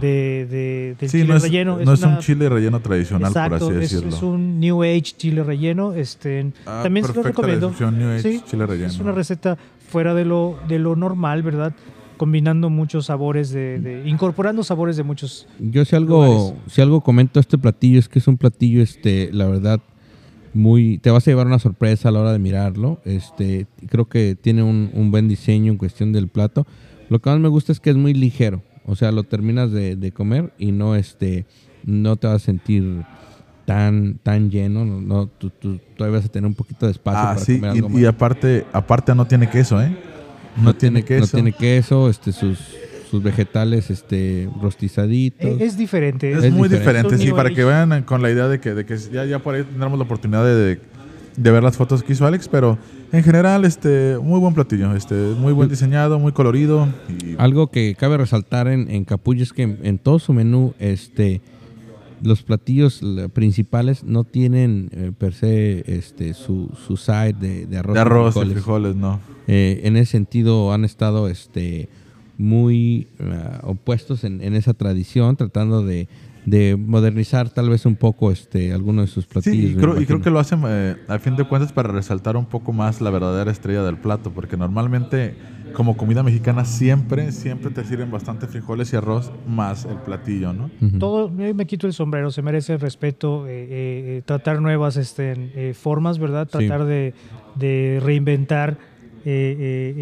de, 0.00 0.47
de- 0.50 0.97
del 0.99 1.09
Sí, 1.11 1.19
chile 1.19 1.29
no 1.29 1.37
es, 1.37 1.43
relleno. 1.43 1.79
no 1.85 1.93
es 1.93 2.03
una- 2.03 2.15
un 2.17 2.19
chile 2.21 2.49
relleno 2.49 2.81
tradicional, 2.81 3.29
Exacto, 3.31 3.59
por 3.59 3.69
así 3.76 3.85
es, 3.85 3.91
decirlo. 3.93 4.17
es 4.17 4.23
un 4.23 4.61
New 4.61 4.83
Age 4.83 5.03
chile 5.17 5.43
relleno. 5.43 5.93
Este, 5.95 6.53
Ah, 6.67 6.81
también 6.83 7.07
se 7.07 7.15
lo 7.15 7.23
recomiendo. 7.23 7.69
descripción, 7.69 7.99
New 7.99 8.11
Age 8.11 8.23
Sí, 8.23 8.43
chile 8.49 8.67
relleno. 8.67 8.88
Es 8.88 8.99
una 9.00 9.12
receta 9.12 9.57
fuera 9.88 10.15
de 10.15 10.25
lo, 10.25 10.59
de 10.69 10.79
lo 10.79 10.97
normal, 10.97 11.43
¿verdad? 11.43 11.73
Combinando 12.17 12.71
muchos 12.71 13.07
sabores, 13.07 13.50
de, 13.50 13.79
de- 13.79 14.09
incorporando 14.09 14.65
sabores 14.65 14.97
de 14.97 15.03
muchos. 15.03 15.47
Yo 15.59 15.85
si 15.85 15.97
algo, 15.97 16.25
lugares. 16.25 16.55
si 16.73 16.81
algo 16.81 17.00
comento 17.03 17.41
este 17.41 17.59
platillo 17.59 17.99
es 17.99 18.09
que 18.09 18.19
es 18.19 18.26
un 18.29 18.38
platillo, 18.38 18.83
este, 18.83 19.31
la 19.33 19.47
verdad, 19.47 19.81
muy, 20.55 20.97
te 20.99 21.11
vas 21.11 21.26
a 21.26 21.31
llevar 21.31 21.47
una 21.47 21.59
sorpresa 21.59 22.09
a 22.09 22.12
la 22.12 22.21
hora 22.21 22.33
de 22.33 22.38
mirarlo. 22.38 23.00
Este, 23.05 23.67
creo 23.91 24.07
que 24.07 24.35
tiene 24.41 24.62
un, 24.62 24.91
un 24.95 25.11
buen 25.11 25.29
diseño 25.29 25.71
en 25.73 25.76
cuestión 25.79 26.12
del 26.12 26.29
plato. 26.29 26.67
Lo 27.11 27.21
que 27.21 27.29
más 27.29 27.38
me 27.38 27.49
gusta 27.49 27.73
es 27.73 27.81
que 27.81 27.91
es 27.91 27.97
muy 27.97 28.15
ligero. 28.15 28.62
O 28.87 28.95
sea, 28.97 29.12
lo 29.12 29.25
terminas 29.25 29.73
de, 29.73 29.97
de 29.97 30.12
comer 30.12 30.52
y 30.59 30.73
no, 30.73 30.95
este, 30.95 31.45
no 31.85 32.16
te 32.16 32.26
vas 32.28 32.37
a 32.37 32.45
sentir 32.45 33.02
tan, 33.64 34.19
tan 34.23 34.50
lleno. 34.50 34.85
No, 34.85 35.00
no, 35.00 35.26
tú, 35.26 35.50
tú 35.50 35.81
todavía 35.97 36.19
vas 36.21 36.26
a 36.26 36.33
tener 36.33 36.47
un 36.47 36.55
poquito 36.55 36.87
de 36.87 36.93
espacio 36.93 37.21
Ah, 37.21 37.35
para 37.35 37.40
sí, 37.40 37.59
comer 37.59 37.75
y, 37.75 37.78
algo 37.78 37.99
y 37.99 38.02
más. 38.02 38.09
aparte, 38.14 38.64
aparte 38.73 39.14
no 39.14 39.26
tiene 39.26 39.50
queso, 39.50 39.83
¿eh? 39.83 39.95
No, 40.62 40.75
tiene, 40.75 41.02
queso. 41.05 41.23
No 41.23 41.26
tiene 41.43 41.52
queso, 41.52 42.09
este, 42.09 42.33
sus, 42.33 42.59
sus 43.11 43.23
vegetales, 43.23 43.90
este, 43.90 44.49
rostizaditos. 44.62 45.61
Es 45.61 45.76
diferente. 45.76 46.33
Es, 46.33 46.45
Es 46.45 46.52
muy 46.52 46.69
diferente. 46.69 47.19
sí, 47.19 47.31
para 47.33 47.50
que 47.50 47.64
vean 47.64 48.05
con 48.05 48.23
la 48.23 48.31
idea 48.31 48.49
de 48.49 48.61
que, 48.61 48.73
de 48.73 48.87
que 48.87 48.97
ya, 48.97 49.25
ya 49.25 49.38
por 49.40 49.55
ahí 49.55 49.64
tendremos 49.64 49.99
la 49.99 50.05
oportunidad 50.05 50.45
de, 50.45 50.78
de 51.37 51.50
ver 51.50 51.62
las 51.62 51.76
fotos 51.76 52.02
que 52.02 52.12
hizo 52.14 52.25
Alex, 52.26 52.49
pero 52.49 52.78
en 53.16 53.23
general, 53.25 53.64
este, 53.64 54.18
muy 54.23 54.38
buen 54.40 54.52
platillo, 54.54 54.94
este, 54.94 55.14
muy 55.14 55.52
buen 55.52 55.68
diseñado, 55.68 56.18
muy 56.18 56.32
colorido. 56.32 56.87
Y, 57.08 57.35
Algo 57.38 57.68
que 57.68 57.94
cabe 57.99 58.16
resaltar 58.18 58.68
en, 58.68 58.90
en 58.90 59.04
Capullo 59.04 59.42
es 59.42 59.52
que 59.52 59.62
en, 59.62 59.78
en 59.82 59.99
todo 59.99 60.18
su 60.18 60.32
menú, 60.32 60.75
este, 60.78 61.40
los 62.23 62.42
platillos 62.42 63.02
la- 63.02 63.28
principales 63.28 64.04
no 64.04 64.25
tienen 64.25 64.90
eh, 64.92 65.12
per 65.16 65.32
se 65.35 65.85
este, 65.96 66.35
su, 66.35 66.70
su 66.87 66.96
side 66.96 67.35
de, 67.40 67.66
de 67.66 67.78
arroz. 67.78 67.94
de 67.94 68.00
arroz 68.00 68.28
y 68.28 68.32
frijoles. 68.40 68.52
frijoles, 68.54 68.96
¿no? 68.96 69.20
Eh, 69.49 69.80
en 69.85 69.96
ese 69.96 70.12
sentido 70.12 70.73
han 70.73 70.85
estado 70.85 71.28
este, 71.28 71.88
muy 72.38 73.06
ah, 73.20 73.61
opuestos 73.64 74.25
en, 74.25 74.42
en 74.42 74.54
esa 74.54 74.75
tradición, 74.75 75.37
tratando 75.37 75.82
de, 75.82 76.08
de 76.47 76.76
modernizar 76.76 77.50
tal 77.50 77.69
vez 77.69 77.85
un 77.85 77.97
poco 77.97 78.33
este, 78.33 78.73
algunos 78.73 79.07
de 79.07 79.12
sus 79.12 79.26
platillos. 79.26 79.73
Sí, 79.73 79.73
y 79.73 79.75
creo, 79.75 80.00
y 80.00 80.07
creo 80.07 80.23
que 80.23 80.31
lo 80.31 80.38
hacen 80.38 80.62
eh, 80.67 80.97
a 81.09 81.19
fin 81.19 81.37
de 81.37 81.45
cuentas 81.45 81.73
para 81.73 81.91
resaltar 81.91 82.37
un 82.37 82.47
poco 82.47 82.73
más 82.73 83.00
la 83.00 83.11
verdadera 83.11 83.50
estrella 83.50 83.83
del 83.83 83.99
plato, 83.99 84.33
porque 84.33 84.57
normalmente 84.57 85.35
como 85.76 85.97
comida 85.99 86.23
mexicana 86.23 86.65
siempre, 86.65 87.33
siempre 87.33 87.71
te 87.71 87.85
sirven 87.85 88.11
bastante 88.11 88.47
frijoles 88.47 88.93
y 88.95 88.97
arroz 88.97 89.31
más 89.47 89.85
el 89.85 89.97
platillo, 89.97 90.55
¿no? 90.55 90.71
Todo, 90.99 91.31
yo 91.37 91.55
me 91.55 91.67
quito 91.67 91.87
el 91.87 91.93
sombrero, 91.93 92.31
se 92.31 92.41
merece 92.41 92.73
el 92.73 92.81
respeto, 92.81 93.47
eh, 93.47 93.50
eh, 93.50 93.69
eh, 93.71 94.23
tratar 94.25 94.62
nuevas 94.62 94.97
este, 94.97 95.35
eh, 95.37 95.75
formas, 95.75 96.19
¿verdad? 96.19 96.49
Sí. 96.50 96.67
Tratar 96.67 96.87
de, 96.87 97.12
de 97.57 98.00
reinventar 98.03 98.79
eh, 99.28 99.56
eh, 99.59 99.95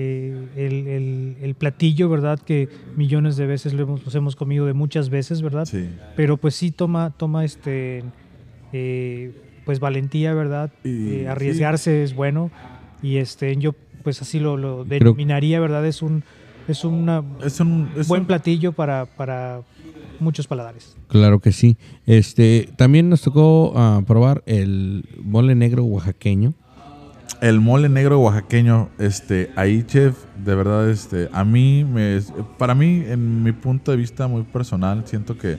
eh, 0.57 0.67
el, 0.67 0.87
el- 0.87 1.37
el 1.41 1.55
platillo, 1.55 2.09
¿verdad? 2.11 2.39
Que 2.39 2.69
millones 2.97 3.37
de 3.37 3.47
veces 3.47 3.73
lo 3.73 3.83
hemos, 3.85 4.05
los 4.05 4.15
hemos 4.15 4.37
comido 4.37 4.67
de 4.67 4.75
muchas 4.75 5.09
veces, 5.09 5.41
¿verdad? 5.41 5.65
Sí. 5.65 5.89
Pero 6.15 6.37
pues 6.37 6.55
sí 6.55 6.71
toma, 6.71 7.15
toma 7.17 7.45
este, 7.45 8.05
eh, 8.73 9.33
pues 9.65 9.81
valentía, 9.81 10.35
¿verdad? 10.35 10.71
Y- 10.85 11.21
Eh, 11.23 11.29
arriesgarse 11.29 12.03
es 12.05 12.15
bueno. 12.15 12.51
Y 13.03 13.17
este, 13.17 13.57
yo 13.57 13.75
pues 14.03 14.21
así 14.21 14.39
lo, 14.41 14.57
lo 14.59 14.85
denominaría, 14.85 15.59
¿verdad? 15.61 15.87
Es 15.87 16.03
un 16.03 16.23
es 16.69 16.85
una 16.85 17.23
Es 17.45 17.61
un, 17.61 17.89
es 17.97 18.09
buen 18.09 18.23
un- 18.23 18.27
platillo 18.27 18.73
para, 18.73 19.05
para 19.07 19.63
muchos 20.21 20.47
paladares. 20.47 20.97
Claro 21.09 21.39
que 21.41 21.53
sí. 21.53 21.77
Este, 22.07 22.69
también 22.77 23.09
nos 23.11 23.23
tocó 23.23 23.73
ah, 23.77 24.03
probar 24.07 24.43
el 24.47 25.05
mole 25.23 25.55
negro 25.55 25.85
oaxaqueño. 25.85 26.53
El 27.41 27.61
mole 27.61 27.89
negro 27.89 28.21
oaxaqueño, 28.21 28.89
este, 28.99 29.51
ahí, 29.57 29.83
chef, 29.83 30.17
de 30.45 30.55
verdad, 30.55 30.89
este, 30.89 31.29
a 31.33 31.45
mí, 31.45 31.85
me, 31.85 32.19
para 32.59 32.75
mí, 32.75 33.05
en 33.07 33.43
mi 33.43 33.53
punto 33.53 33.91
de 33.91 33.97
vista 33.97 34.29
muy 34.29 34.43
personal, 34.45 35.03
siento 35.07 35.37
que 35.37 35.59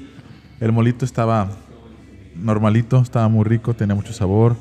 el 0.59 0.71
molito 0.71 1.05
estaba 1.05 1.49
normalito, 2.35 2.99
estaba 2.99 3.27
muy 3.27 3.43
rico, 3.43 3.73
tenía 3.73 3.95
mucho 3.95 4.13
sabor, 4.13 4.55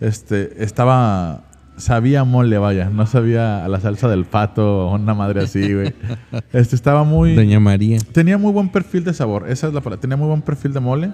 este, 0.00 0.62
estaba, 0.62 1.44
sabía 1.76 2.24
mole, 2.24 2.58
vaya, 2.58 2.90
no 2.90 3.06
sabía 3.06 3.64
a 3.64 3.68
la 3.68 3.80
salsa 3.80 4.08
del 4.08 4.24
pato 4.24 4.88
o 4.88 4.94
una 4.94 5.14
madre 5.14 5.42
así, 5.42 5.72
güey. 5.72 5.94
Este, 6.52 6.76
estaba 6.76 7.04
muy... 7.04 7.34
Doña 7.34 7.60
María. 7.60 7.98
Tenía 8.12 8.38
muy 8.38 8.52
buen 8.52 8.68
perfil 8.68 9.04
de 9.04 9.14
sabor, 9.14 9.48
esa 9.48 9.68
es 9.68 9.74
la 9.74 9.80
palabra. 9.80 10.00
Tenía 10.00 10.16
muy 10.16 10.28
buen 10.28 10.42
perfil 10.42 10.72
de 10.72 10.80
mole. 10.80 11.12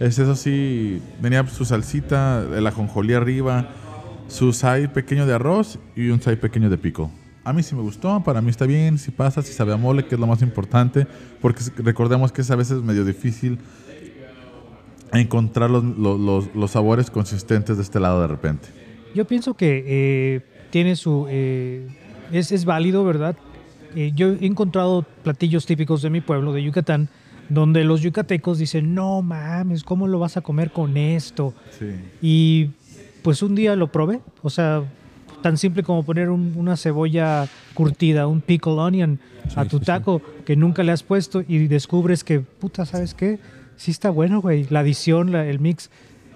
Es 0.00 0.18
eso 0.18 0.34
sí, 0.34 1.00
tenía 1.20 1.46
su 1.46 1.64
salsita, 1.64 2.44
el 2.56 2.66
ajonjolí 2.66 3.14
arriba, 3.14 3.68
su 4.32 4.52
side 4.52 4.88
pequeño 4.88 5.26
de 5.26 5.34
arroz 5.34 5.78
y 5.94 6.08
un 6.08 6.20
side 6.20 6.36
pequeño 6.38 6.70
de 6.70 6.78
pico. 6.78 7.10
A 7.44 7.52
mí 7.52 7.62
sí 7.62 7.74
me 7.74 7.82
gustó, 7.82 8.22
para 8.24 8.40
mí 8.40 8.50
está 8.50 8.66
bien, 8.66 8.98
si 8.98 9.10
pasa, 9.10 9.42
si 9.42 9.52
sabe 9.52 9.72
a 9.72 9.76
mole, 9.76 10.04
que 10.06 10.14
es 10.14 10.20
lo 10.20 10.26
más 10.26 10.42
importante, 10.42 11.06
porque 11.40 11.60
recordemos 11.78 12.32
que 12.32 12.40
es 12.42 12.50
a 12.50 12.56
veces 12.56 12.80
medio 12.82 13.04
difícil 13.04 13.58
encontrar 15.12 15.70
los, 15.70 15.84
los- 15.84 16.18
los- 16.20 16.54
los 16.54 16.70
sabores 16.70 17.10
consistentes 17.10 17.76
de 17.76 17.82
este 17.82 18.00
lado 18.00 18.20
de 18.22 18.28
repente. 18.28 18.68
Yo 19.14 19.26
pienso 19.26 19.54
que 19.54 19.84
eh, 19.86 20.40
tiene 20.70 20.96
su... 20.96 21.26
eh, 21.28 21.86
es, 22.32 22.50
es 22.52 22.64
válido, 22.64 23.04
¿verdad? 23.04 23.36
Eh, 23.94 24.12
yo 24.14 24.28
he 24.32 24.46
encontrado 24.46 25.04
platillos 25.22 25.66
típicos 25.66 26.00
de 26.00 26.08
mi 26.08 26.22
pueblo, 26.22 26.52
de 26.54 26.62
Yucatán, 26.62 27.10
donde 27.50 27.84
los 27.84 28.00
yucatecos 28.00 28.58
dicen, 28.58 28.94
no 28.94 29.20
mames, 29.20 29.84
¿cómo 29.84 30.08
lo 30.08 30.18
vas 30.18 30.38
a 30.38 30.40
comer 30.40 30.70
con 30.70 30.96
esto? 30.96 31.52
Sí. 31.78 31.90
Y 32.22 32.70
pues 33.22 33.42
un 33.42 33.54
día 33.54 33.76
lo 33.76 33.90
probé, 33.92 34.20
o 34.42 34.50
sea, 34.50 34.82
tan 35.42 35.56
simple 35.58 35.82
como 35.82 36.02
poner 36.04 36.30
un- 36.30 36.54
una 36.56 36.76
cebolla 36.76 37.48
curtida, 37.74 38.26
un 38.26 38.40
pickle 38.40 38.72
onion 38.74 39.18
a 39.56 39.64
tu 39.64 39.78
sí, 39.78 39.80
sí. 39.80 39.86
taco 39.86 40.22
que 40.44 40.54
nunca 40.56 40.82
le 40.82 40.92
has 40.92 41.02
puesto 41.02 41.42
y 41.46 41.66
descubres 41.66 42.22
que, 42.24 42.40
puta, 42.40 42.84
¿sabes 42.86 43.14
qué? 43.14 43.38
Sí 43.76 43.90
está 43.90 44.10
bueno, 44.10 44.40
güey, 44.40 44.66
la 44.70 44.80
adición, 44.80 45.32
la- 45.32 45.46
el 45.46 45.58
mix. 45.58 45.90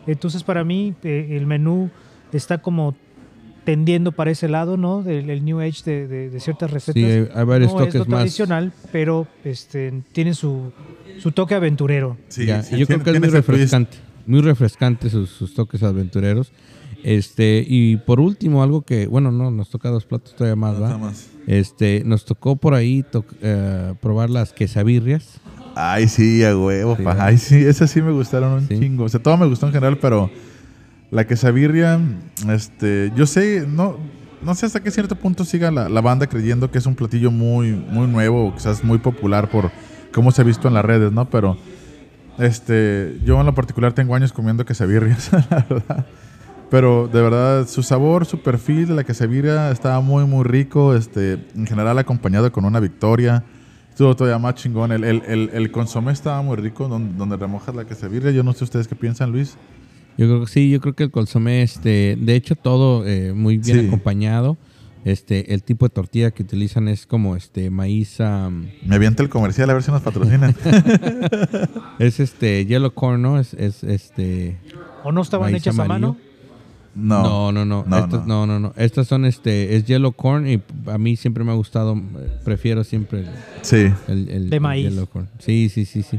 Entonces 0.07 0.43
para 0.43 0.65
mí 0.65 0.95
eh, 1.05 1.29
el 1.37 1.47
menú 1.47 1.91
está 2.33 2.59
como 2.59 2.95
tendiendo 3.65 4.13
para 4.13 4.31
ese 4.31 4.49
lado, 4.49 4.77
¿no? 4.77 5.03
Del 5.03 5.29
el 5.31 5.45
New 5.45 5.61
Age 5.61 5.83
de, 5.85 6.07
de- 6.07 6.31
de 6.31 6.41
ciertas 6.41 6.71
recetas. 6.71 6.95
Sí, 7.03 7.05
hay, 7.35 7.45
varios 7.45 7.75
no 7.75 7.85
es 7.85 7.95
lo 7.95 8.01
más. 8.07 8.09
tradicional, 8.21 8.73
pero 8.93 9.27
este, 9.45 10.03
tiene 10.13 10.35
su, 10.35 10.73
su 11.19 11.33
toque 11.33 11.55
aventurero. 11.57 12.17
Sí, 12.29 12.47
Ya, 12.47 12.63
sí, 12.63 12.77
y 12.77 12.79
yo 12.79 12.87
creo 12.87 12.99
tiene- 13.01 13.05
que 13.05 13.11
es 13.17 13.21
muy 13.21 13.29
refrescante. 13.31 13.97
Muy 14.27 14.41
refrescante 14.41 15.09
sus, 15.11 15.31
sus 15.31 15.55
toques 15.55 15.83
aventureros. 15.83 16.53
Este, 17.05 17.65
y 17.67 17.99
por 17.99 18.19
último, 18.21 18.63
algo 18.63 18.83
que, 18.83 19.07
bueno, 19.07 19.31
no, 19.31 19.51
nos 19.51 19.71
toca 19.71 19.91
dos 19.91 20.05
platos 20.05 20.35
todavía 20.35 20.57
más, 20.57 20.81
¿va? 20.81 20.99
más. 20.99 21.29
Este, 21.47 22.03
nos 22.05 22.25
tocó 22.25 22.57
por 22.57 22.75
ahí 22.75 23.05
to- 23.05 23.25
eh, 23.43 23.95
probar 24.01 24.31
las 24.31 24.53
quesabirrias. 24.53 25.41
Ay, 25.77 26.09
sí, 26.09 26.43
a 26.43 26.57
huevo, 26.59 26.97
Sí, 26.97 27.03
pa. 27.03 27.17
Ay, 27.21 27.39
sí, 27.39 27.57
esas 27.57 27.91
sí 27.91 28.03
me 28.03 28.11
gustaron 28.11 28.53
un 28.55 28.67
Sí. 28.69 28.79
chingo. 28.81 29.05
O 29.05 29.09
sea, 29.09 29.23
todo 29.23 29.37
me 29.37 29.47
gustó 29.47 29.67
en 29.67 29.73
general, 29.73 29.99
pero 29.99 30.31
la 31.13 31.27
quesabirria, 31.27 32.01
este, 32.51 33.13
yo 33.15 33.27
sé, 33.27 33.65
no, 33.69 33.97
no 34.43 34.55
sé 34.57 34.67
hasta 34.67 34.83
qué 34.83 34.91
cierto 34.91 35.15
punto 35.15 35.45
siga 35.45 35.71
la, 35.71 35.89
la 35.89 36.01
banda 36.01 36.27
creyendo 36.27 36.71
que 36.73 36.79
es 36.79 36.87
un 36.87 36.97
platillo 36.97 37.31
muy, 37.31 37.73
muy 37.73 38.09
nuevo, 38.09 38.47
o 38.49 38.55
quizás 38.55 38.83
muy 38.83 38.99
popular 38.99 39.49
por 39.51 39.71
cómo 40.13 40.33
se 40.33 40.41
ha 40.41 40.45
visto 40.45 40.67
en 40.67 40.75
las 40.75 40.85
redes, 40.85 41.13
¿no? 41.13 41.29
Pero, 41.31 41.57
este, 42.39 43.19
yo 43.25 43.39
en 43.41 43.47
lo 43.47 43.55
particular 43.55 43.93
tengo 43.93 44.15
años 44.15 44.33
comiendo 44.33 44.65
quesabirrias, 44.65 45.31
la 45.51 45.67
verdad. 45.69 46.07
Pero 46.71 47.09
de 47.13 47.23
verdad, 47.23 47.69
su 47.69 47.83
sabor, 47.83 48.27
su 48.27 48.41
perfil 48.43 48.89
de 48.89 48.95
la 48.95 49.05
quesabirria 49.05 49.71
estaba 49.71 50.01
muy, 50.01 50.25
muy 50.27 50.43
rico. 50.45 50.95
Este, 50.97 51.39
en 51.55 51.67
general, 51.67 51.97
acompañado 51.99 52.51
con 52.51 52.65
una 52.65 52.81
victoria. 52.81 53.45
Estuvo 53.91 54.15
todavía 54.17 54.39
más 54.39 54.57
chingón. 54.57 54.91
El, 54.93 55.05
el, 55.05 55.23
el, 55.27 55.51
el 55.55 55.71
consomé 55.71 56.13
estaba 56.13 56.43
muy 56.43 56.57
rico, 56.57 56.89
donde, 56.89 57.17
donde 57.17 57.37
remojas 57.37 57.75
la 57.75 57.85
quesabirria. 57.85 58.33
Yo 58.33 58.43
no 58.43 58.53
sé 58.53 58.65
ustedes 58.65 58.89
qué 58.89 58.97
piensan, 58.97 59.31
Luis. 59.31 59.57
Yo 60.19 60.27
creo 60.27 60.41
que 60.41 60.47
sí, 60.49 60.71
yo 60.71 60.81
creo 60.81 60.95
que 60.95 61.05
el 61.05 61.11
consomé, 61.11 61.63
este, 61.63 62.17
de 62.21 62.35
hecho 62.35 62.57
todo 62.57 63.07
eh, 63.07 63.33
muy 63.33 63.59
bien 63.59 63.81
Sí. 63.83 63.87
acompañado. 63.87 64.57
Este, 65.07 65.55
el 65.55 65.63
tipo 65.63 65.87
de 65.87 65.91
tortilla 65.95 66.33
que 66.33 66.43
utilizan 66.43 66.89
es 66.89 67.07
como 67.07 67.37
este 67.37 67.71
maíz, 67.71 68.21
am, 68.21 68.67
Me 68.85 68.97
avienta 68.97 69.23
el 69.23 69.29
comercial 69.29 69.71
a 69.71 69.75
ver 69.75 69.85
si 69.85 69.93
nos 69.93 70.03
patrocinan. 70.03 70.53
es 72.01 72.19
este 72.19 72.67
yellow 72.67 72.93
corn, 72.93 73.23
¿no? 73.23 73.39
Es, 73.39 73.55
es 73.55 73.85
este 73.85 74.57
¿O 75.05 75.13
no 75.13 75.23
estaban 75.23 75.55
hechas 75.55 75.79
a 75.79 75.85
mano? 75.85 76.17
No. 76.97 77.23
No, 77.23 77.53
no, 77.53 77.65
no. 77.65 77.85
No, 77.87 77.99
Estas, 77.99 78.27
no. 78.27 78.47
no, 78.47 78.59
no, 78.59 78.73
Estas 78.77 79.07
son 79.07 79.27
este, 79.27 79.77
es 79.77 79.85
yellow 79.85 80.13
corn 80.13 80.49
y 80.49 80.61
a 80.87 80.99
mí 80.99 81.15
siempre 81.17 81.45
me 81.45 81.53
ha 81.53 81.55
gustado, 81.55 81.95
prefiero 82.45 82.83
siempre 82.85 83.21
el, 83.21 83.27
Sí. 83.63 83.93
el- 84.09 84.29
el- 84.29 84.51
De 84.51 84.57
el 84.57 84.61
maíz. 84.63 84.89
yellow 84.91 85.07
corn. 85.07 85.29
Sí, 85.39 85.69
sí, 85.69 85.85
sí, 85.85 86.03
sí. 86.03 86.19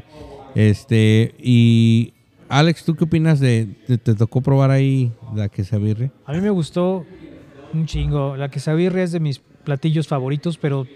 Este, 0.55 1.35
y 1.39 2.13
Alex, 2.47 2.85
¿tú 2.85 2.95
qué 2.95 3.03
opinas 3.03 3.39
de, 3.41 3.67
te, 3.85 3.97
te 3.97 4.13
tocó 4.15 4.39
probar 4.41 4.71
ahí 4.71 5.11
la 5.35 5.49
quesabirria? 5.49 6.09
A 6.25 6.31
mí 6.31 6.39
me 6.39 6.51
gustó 6.51 7.05
un 7.73 7.85
chingo. 7.85 8.35
La 8.35 8.49
quesabirria 8.49 9.03
es 9.03 9.11
de 9.11 9.19
mis 9.19 9.39
platillos 9.39 10.07
favoritos, 10.07 10.57
pero 10.57 10.87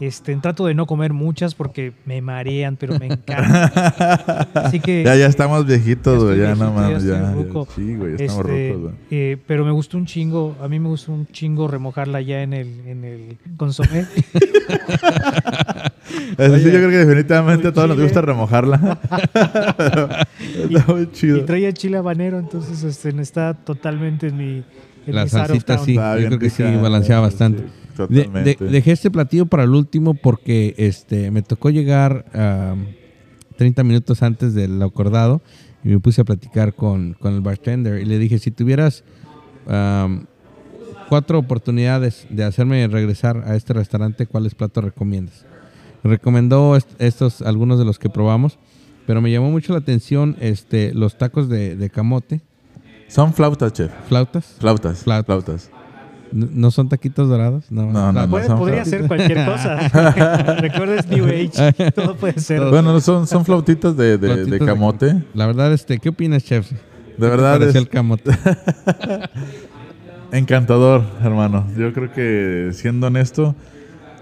este, 0.00 0.34
trato 0.36 0.66
de 0.66 0.74
no 0.74 0.86
comer 0.86 1.12
muchas 1.12 1.54
porque 1.54 1.92
me 2.04 2.20
marean, 2.20 2.76
pero 2.76 2.98
me 2.98 3.06
encanta. 3.06 4.48
Así 4.54 4.80
que... 4.80 5.04
Ya, 5.04 5.14
ya 5.14 5.26
estamos 5.26 5.64
viejitos, 5.64 6.24
güey. 6.24 6.38
Ya, 6.38 6.54
no 6.54 6.66
ya 6.66 6.70
mames. 6.70 7.04
Ya. 7.04 7.34
Sí, 7.74 7.94
güey, 7.94 8.14
estamos 8.14 8.46
este, 8.46 8.72
rucos, 8.72 8.82
güey. 8.82 8.94
eh, 9.10 9.36
pero 9.46 9.64
me 9.64 9.70
gustó 9.70 9.98
un 9.98 10.06
chingo, 10.06 10.56
a 10.60 10.68
mí 10.68 10.80
me 10.80 10.88
gustó 10.88 11.12
un 11.12 11.26
chingo 11.28 11.68
remojarla 11.68 12.20
ya 12.20 12.42
en 12.42 12.52
el, 12.52 12.80
en 12.86 13.04
el 13.04 13.38
consomé. 13.56 14.06
Sí, 16.12 16.64
yo 16.64 16.70
creo 16.70 16.90
que 16.90 16.98
definitivamente 16.98 17.68
a 17.68 17.72
todos 17.72 17.88
nos 17.88 18.00
gusta 18.00 18.20
remojarla. 18.20 18.98
Está 20.70 20.92
muy 20.92 21.10
chido. 21.10 21.38
y 21.38 21.42
traía 21.42 21.72
chile 21.72 21.96
habanero, 21.98 22.38
entonces 22.38 22.82
este, 22.82 23.10
está 23.20 23.54
totalmente 23.54 24.28
en 24.28 24.36
mi... 24.36 24.64
La 25.06 25.26
salsita 25.28 25.78
sí, 25.78 25.94
yo 25.94 26.26
creo 26.28 26.38
que 26.38 26.50
sí, 26.50 26.62
balanceaba 26.82 27.26
sí, 27.28 27.32
bastante. 27.32 27.62
De- 27.62 27.68
de- 28.08 28.24
totalmente. 28.24 28.64
dejé 28.64 28.92
este 28.92 29.10
platillo 29.10 29.46
para 29.46 29.64
el 29.64 29.70
último 29.70 30.14
porque 30.14 30.74
este 30.78 31.30
me 31.30 31.42
tocó 31.42 31.70
llegar 31.70 32.24
ah, 32.34 32.74
30 33.56 33.84
minutos 33.84 34.22
antes 34.22 34.54
del 34.54 34.80
acordado 34.82 35.42
y 35.84 35.88
me 35.88 35.98
puse 36.00 36.20
a 36.22 36.24
platicar 36.24 36.74
con, 36.74 37.14
con 37.14 37.34
el 37.34 37.40
bartender 37.40 38.00
y 38.00 38.04
le 38.06 38.18
dije, 38.18 38.38
si 38.38 38.50
tuvieras 38.50 39.04
am, 39.66 40.26
cuatro 41.08 41.38
oportunidades 41.38 42.26
de 42.30 42.44
hacerme 42.44 42.86
regresar 42.88 43.42
a 43.46 43.56
este 43.56 43.72
restaurante, 43.74 44.26
¿cuáles 44.26 44.54
platos 44.54 44.82
recomiendas? 44.84 45.44
Recomendó 46.02 46.76
est- 46.76 46.90
estos, 47.00 47.42
algunos 47.42 47.78
de 47.78 47.84
los 47.84 47.98
que 47.98 48.08
probamos, 48.08 48.58
pero 49.06 49.20
me 49.20 49.30
llamó 49.30 49.50
mucho 49.50 49.72
la 49.72 49.80
atención 49.80 50.36
este, 50.40 50.94
los 50.94 51.18
tacos 51.18 51.48
de, 51.48 51.76
de 51.76 51.90
camote, 51.90 52.40
Son 53.12 53.32
flautas, 53.34 53.72
chef. 53.72 53.90
flautas. 54.08 54.56
Flautas. 54.58 55.02
Flautas. 55.02 55.70
¿No 56.32 56.70
son 56.70 56.88
taquitos 56.88 57.28
dorados? 57.28 57.70
No, 57.70 57.92
No, 57.92 58.10
no, 58.10 58.42
son 58.46 58.58
podría 58.58 58.86
ser 58.86 59.06
cualquier 59.06 59.44
cosa. 59.44 59.76
Recuerda, 60.60 60.94
es 60.96 61.06
New 61.06 61.26
Age. 61.26 61.92
Todo 61.92 62.16
puede 62.16 62.40
ser. 62.40 62.62
Bueno, 62.70 62.98
son, 63.02 63.26
son 63.26 63.44
flautitas 63.44 63.94
de, 63.98 64.16
de, 64.16 64.18
de 64.18 64.28
Flautitas 64.34 64.60
de 64.60 64.66
camote. 64.66 65.24
La 65.34 65.46
verdad, 65.46 65.74
este, 65.74 65.98
¿qué 65.98 66.08
opinas, 66.08 66.42
chef? 66.42 66.72
De 67.18 67.28
verdad 67.28 67.62
es 67.62 67.74
el 67.74 67.86
camote. 67.90 68.30
encantador, 70.32 71.02
hermano. 71.22 71.66
Yo 71.76 71.92
creo 71.92 72.12
que, 72.12 72.70
siendo 72.72 73.06
honesto, 73.08 73.54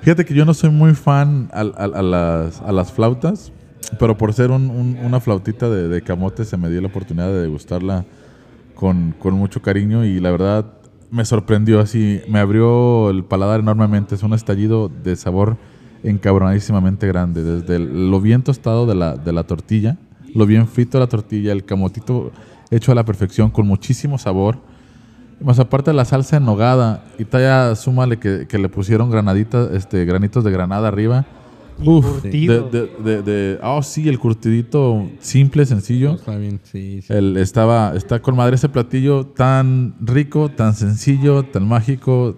fíjate 0.02 0.24
que 0.24 0.34
yo 0.34 0.44
no 0.44 0.54
soy 0.54 0.70
muy 0.70 0.94
fan 0.94 1.48
a, 1.52 1.64
las, 1.64 2.60
a 2.60 2.72
las 2.72 2.92
flautas, 2.92 3.52
pero 3.98 4.16
por 4.18 4.32
ser 4.32 4.50
un- 4.50 4.70
un- 4.70 4.98
una 5.02 5.20
flautita 5.20 5.68
de, 5.70 5.88
de 5.88 6.02
camote 6.02 6.44
se 6.44 6.56
me 6.56 6.68
dio 6.70 6.80
la 6.80 6.88
oportunidad 6.88 7.28
de 7.28 7.42
degustarla 7.42 8.04
con, 8.74 9.14
con 9.18 9.34
mucho 9.34 9.62
cariño 9.62 10.04
y 10.04 10.20
la 10.20 10.30
verdad 10.30 10.66
me 11.10 11.24
sorprendió 11.24 11.80
así, 11.80 12.20
me 12.28 12.38
abrió 12.38 13.10
el 13.10 13.24
paladar 13.24 13.60
enormemente. 13.60 14.14
Es 14.14 14.22
un 14.22 14.32
estallido 14.32 14.88
de 14.88 15.16
sabor 15.16 15.56
encabronadísimamente 16.02 17.06
grande, 17.06 17.42
desde 17.42 17.78
lo 17.78 18.20
bien 18.20 18.42
tostado 18.42 18.86
de 18.86 18.94
la, 18.94 19.16
de 19.16 19.32
la 19.32 19.44
tortilla, 19.44 19.98
lo 20.34 20.46
bien 20.46 20.66
frito 20.66 20.98
de 20.98 21.04
la 21.04 21.08
tortilla, 21.08 21.52
el 21.52 21.64
camotito 21.64 22.32
hecho 22.70 22.92
a 22.92 22.94
la 22.94 23.04
perfección 23.04 23.50
con 23.50 23.66
muchísimo 23.66 24.18
sabor. 24.18 24.58
Más 25.40 25.58
aparte 25.58 25.90
de 25.90 25.96
la 25.96 26.04
salsa 26.04 26.36
en 26.36 26.44
nogada 26.44 27.04
y 27.18 27.24
todavía 27.24 27.74
súmale 27.74 28.18
que, 28.18 28.46
que 28.46 28.58
le 28.58 28.68
pusieron 28.68 29.10
granaditas, 29.10 29.70
este, 29.72 30.04
granitos 30.04 30.44
de 30.44 30.50
granada 30.50 30.88
arriba. 30.88 31.26
Uf, 31.84 32.04
curtido. 32.22 32.68
de, 32.70 32.86
de, 33.02 33.02
de, 33.02 33.22
de- 33.22 33.58
oh, 33.62 33.82
sí, 33.82 34.08
el 34.08 34.18
curtidito 34.18 35.08
simple, 35.20 35.64
sencillo. 35.66 36.14
Está 36.14 36.36
bien, 36.36 36.60
sí, 36.62 37.02
sí. 37.02 37.12
El, 37.12 37.36
estaba, 37.36 37.94
está 37.96 38.20
con 38.20 38.36
madre 38.36 38.56
ese 38.56 38.68
platillo 38.68 39.26
tan 39.26 39.94
rico, 40.00 40.48
tan 40.50 40.74
sencillo, 40.74 41.42
tan 41.44 41.66
mágico. 41.66 42.36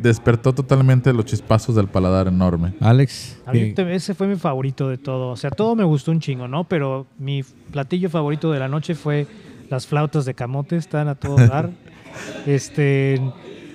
Despertó 0.00 0.54
totalmente 0.54 1.12
los 1.12 1.24
chispazos 1.26 1.74
del 1.76 1.88
paladar 1.88 2.28
enorme. 2.28 2.72
Alex, 2.80 3.36
A 3.46 3.52
mí 3.52 3.58
¿qué- 3.60 3.72
te- 3.74 3.94
ese 3.94 4.14
fue 4.14 4.26
mi 4.26 4.36
favorito 4.36 4.88
de 4.88 4.96
todo. 4.98 5.28
O 5.30 5.36
sea, 5.36 5.50
todo 5.50 5.76
me 5.76 5.84
gustó 5.84 6.10
un 6.10 6.20
chingo, 6.20 6.48
¿no? 6.48 6.64
Pero 6.64 7.06
mi 7.18 7.42
platillo 7.70 8.08
favorito 8.08 8.50
de 8.52 8.58
la 8.60 8.68
noche 8.68 8.94
fue 8.94 9.26
las 9.68 9.86
flautas 9.86 10.24
de 10.24 10.34
camote. 10.34 10.76
Están 10.76 11.08
a 11.08 11.14
todo 11.14 11.36
dar. 11.36 11.70
este, 12.46 13.20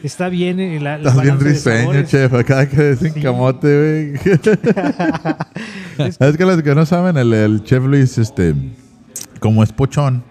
está 0.03 0.29
bien. 0.29 0.59
eh, 0.59 0.79
La, 0.79 0.95
el 0.95 1.05
Estás 1.07 1.21
bien 1.21 1.39
risueño, 1.39 2.03
chef. 2.03 2.33
Acá 2.33 2.67
que 2.69 2.91
dicen 2.91 3.13
Sí. 3.13 3.21
camote, 3.21 4.13
güey. 4.17 4.35
es 6.19 6.37
que 6.37 6.45
los 6.45 6.61
que 6.61 6.75
no 6.75 6.85
saben, 6.85 7.17
el, 7.17 7.33
el 7.33 7.63
chef 7.63 7.83
Luis, 7.83 8.17
este, 8.17 8.53
como 9.39 9.63
es 9.63 9.71
pochón, 9.71 10.23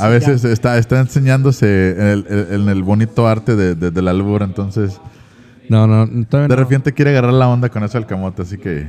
a 0.00 0.08
veces 0.08 0.42
ya. 0.42 0.50
está, 0.50 0.78
está 0.78 1.00
enseñándose 1.00 1.90
en 1.92 2.06
el, 2.06 2.26
en 2.50 2.68
el 2.68 2.82
bonito 2.82 3.26
arte 3.28 3.56
de, 3.56 3.74
de, 3.74 3.90
de 3.90 4.02
la 4.02 4.10
albura. 4.12 4.44
Entonces, 4.44 5.00
No, 5.68 5.86
no, 5.86 6.06
todavía 6.26 6.48
de 6.48 6.56
no. 6.56 6.62
repente 6.62 6.92
quiere 6.92 7.10
agarrar 7.10 7.32
la 7.34 7.48
onda 7.48 7.68
con 7.68 7.84
eso 7.84 7.98
del 7.98 8.06
camote. 8.06 8.42
Así 8.42 8.56
que, 8.58 8.88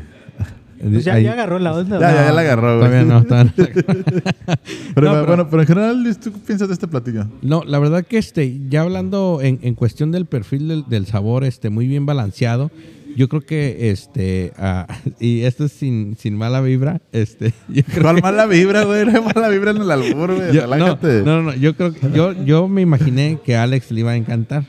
Pues 0.82 1.04
ya, 1.06 1.14
Ahí- 1.16 1.24
ya 1.24 1.34
agarró 1.34 1.60
la 1.60 1.74
onda. 1.74 2.00
Ya, 2.00 2.12
¿no? 2.12 2.16
ya, 2.28 2.34
la 2.34 2.42
agarró, 2.42 2.78
güey. 2.80 2.90
Todavía 2.90 3.14
no, 3.14 3.24
todavía 3.24 3.54
no. 3.58 3.64
pero, 4.96 5.08
No, 5.08 5.14
pero- 5.14 5.26
bueno, 5.26 5.50
pero 5.50 5.62
en 5.64 5.68
general, 5.68 6.18
¿tú 6.22 6.32
qué 6.34 6.40
piensas 6.40 6.68
de 6.68 6.74
este 6.74 6.88
platillo? 6.88 7.26
No, 7.42 7.64
la 7.66 7.80
verdad 7.80 8.06
que 8.06 8.18
este, 8.18 8.60
ya 8.70 8.82
hablando 8.82 9.40
en, 9.42 9.60
en 9.62 9.76
cuestión 9.76 10.12
del 10.12 10.26
perfil 10.26 10.68
del, 10.68 10.86
del 10.88 11.06
sabor, 11.06 11.44
este, 11.44 11.70
muy 11.70 11.88
bien 11.88 12.06
balanceado. 12.06 12.72
Yo 13.16 13.30
creo 13.30 13.42
que 13.42 13.90
este, 13.90 14.54
ah, 14.58 14.86
y 15.20 15.42
esto 15.42 15.66
es 15.66 15.72
sin, 15.72 16.16
sin 16.20 16.36
mala 16.38 16.62
vibra, 16.62 17.02
este, 17.12 17.54
yo 17.68 17.82
creo 17.84 18.04
¿Cuál 18.04 18.16
que- 18.18 18.22
mala 18.22 18.46
vibra, 18.46 18.84
güey? 18.84 19.06
No 19.06 19.12
hay 19.18 19.24
mala 19.34 19.50
vibra 19.50 19.72
en 19.72 19.78
el 19.78 19.90
albur, 19.90 20.36
güey. 20.36 20.54
yo- 20.54 20.68
no, 20.68 20.98
no, 21.26 21.42
no, 21.44 21.56
yo 21.56 21.76
creo 21.76 21.94
que 21.94 22.12
yo, 22.14 22.34
yo 22.46 22.68
me 22.68 22.82
imaginé 22.82 23.40
que 23.44 23.56
a 23.56 23.64
Alex 23.64 23.90
le 23.92 24.02
iba 24.02 24.12
a 24.12 24.16
encantar. 24.16 24.66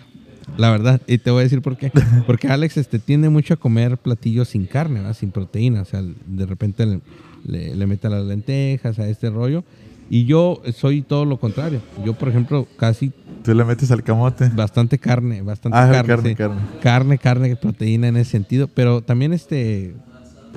La 0.58 0.70
verdad, 0.70 1.00
y 1.06 1.16
te 1.18 1.30
voy 1.30 1.40
a 1.40 1.42
decir 1.44 1.62
por 1.62 1.76
qué. 1.78 1.90
Porque 2.26 2.48
Alex 2.48 2.76
este, 2.76 2.98
tiende 2.98 3.28
mucho 3.30 3.54
a 3.54 3.56
comer 3.56 3.96
platillos 3.96 4.48
sin 4.48 4.66
carne, 4.66 5.00
¿verdad? 5.00 5.14
sin 5.14 5.30
proteína. 5.30 5.80
O 5.82 5.84
sea, 5.86 6.02
de 6.02 6.46
repente 6.46 6.84
le, 6.84 7.00
le, 7.46 7.74
le 7.76 7.86
mete 7.86 8.08
las 8.10 8.24
lentejas 8.24 8.98
a 8.98 9.08
este 9.08 9.30
rollo. 9.30 9.64
Y 10.10 10.24
yo 10.24 10.62
soy 10.74 11.02
todo 11.02 11.24
lo 11.26 11.38
contrario. 11.38 11.80
Yo, 12.04 12.14
por 12.14 12.28
ejemplo, 12.28 12.66
casi 12.78 13.12
Tú 13.44 13.54
le 13.54 13.64
metes 13.64 13.90
al 13.90 14.02
camote. 14.02 14.48
bastante 14.48 14.98
carne, 14.98 15.42
bastante 15.42 15.78
Ah, 15.78 15.88
carne, 15.92 16.08
carne, 16.08 16.28
sí. 16.30 16.34
carne. 16.34 16.60
carne, 16.82 17.18
carne, 17.18 17.56
proteína 17.56 18.08
en 18.08 18.16
ese 18.16 18.30
sentido, 18.32 18.68
pero 18.68 19.00
también 19.02 19.32
este 19.32 19.94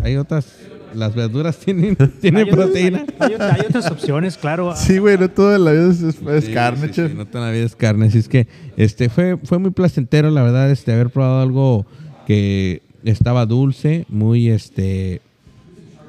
hay 0.04 0.16
otras 0.16 0.48
las 0.96 1.16
verduras 1.16 1.58
tienen 1.58 1.96
tienen 2.22 2.46
Hay 2.46 2.52
otras- 2.52 2.66
proteína. 2.68 3.06
Hay, 3.20 3.34
hay- 3.34 3.40
hay 3.40 3.62
otras 3.68 3.90
opciones, 3.92 4.38
claro. 4.38 4.74
Sí, 4.76 4.98
güey, 4.98 5.18
no 5.18 5.30
toda 5.30 5.58
la 5.58 5.72
vida 5.72 5.90
es, 5.92 6.02
es- 6.02 6.22
es 6.22 6.46
Sí, 6.46 6.54
carne, 6.54 6.88
sí, 6.88 6.94
chef. 6.94 7.12
sí, 7.12 7.18
no 7.18 7.26
toda 7.26 7.46
la 7.48 7.52
vida 7.52 7.66
es 7.66 7.76
carne, 7.76 8.08
así 8.08 8.18
es 8.18 8.28
que 8.28 8.48
este 8.78 9.10
fue 9.10 9.38
fue 9.44 9.58
muy 9.60 9.72
placentero 9.72 10.30
la 10.32 10.44
verdad 10.44 10.70
este 10.72 10.94
haber 10.94 11.10
probado 11.10 11.42
algo 11.42 11.86
que 12.28 12.82
estaba 13.04 13.46
dulce, 13.46 14.06
muy 14.10 14.50
este 14.50 15.22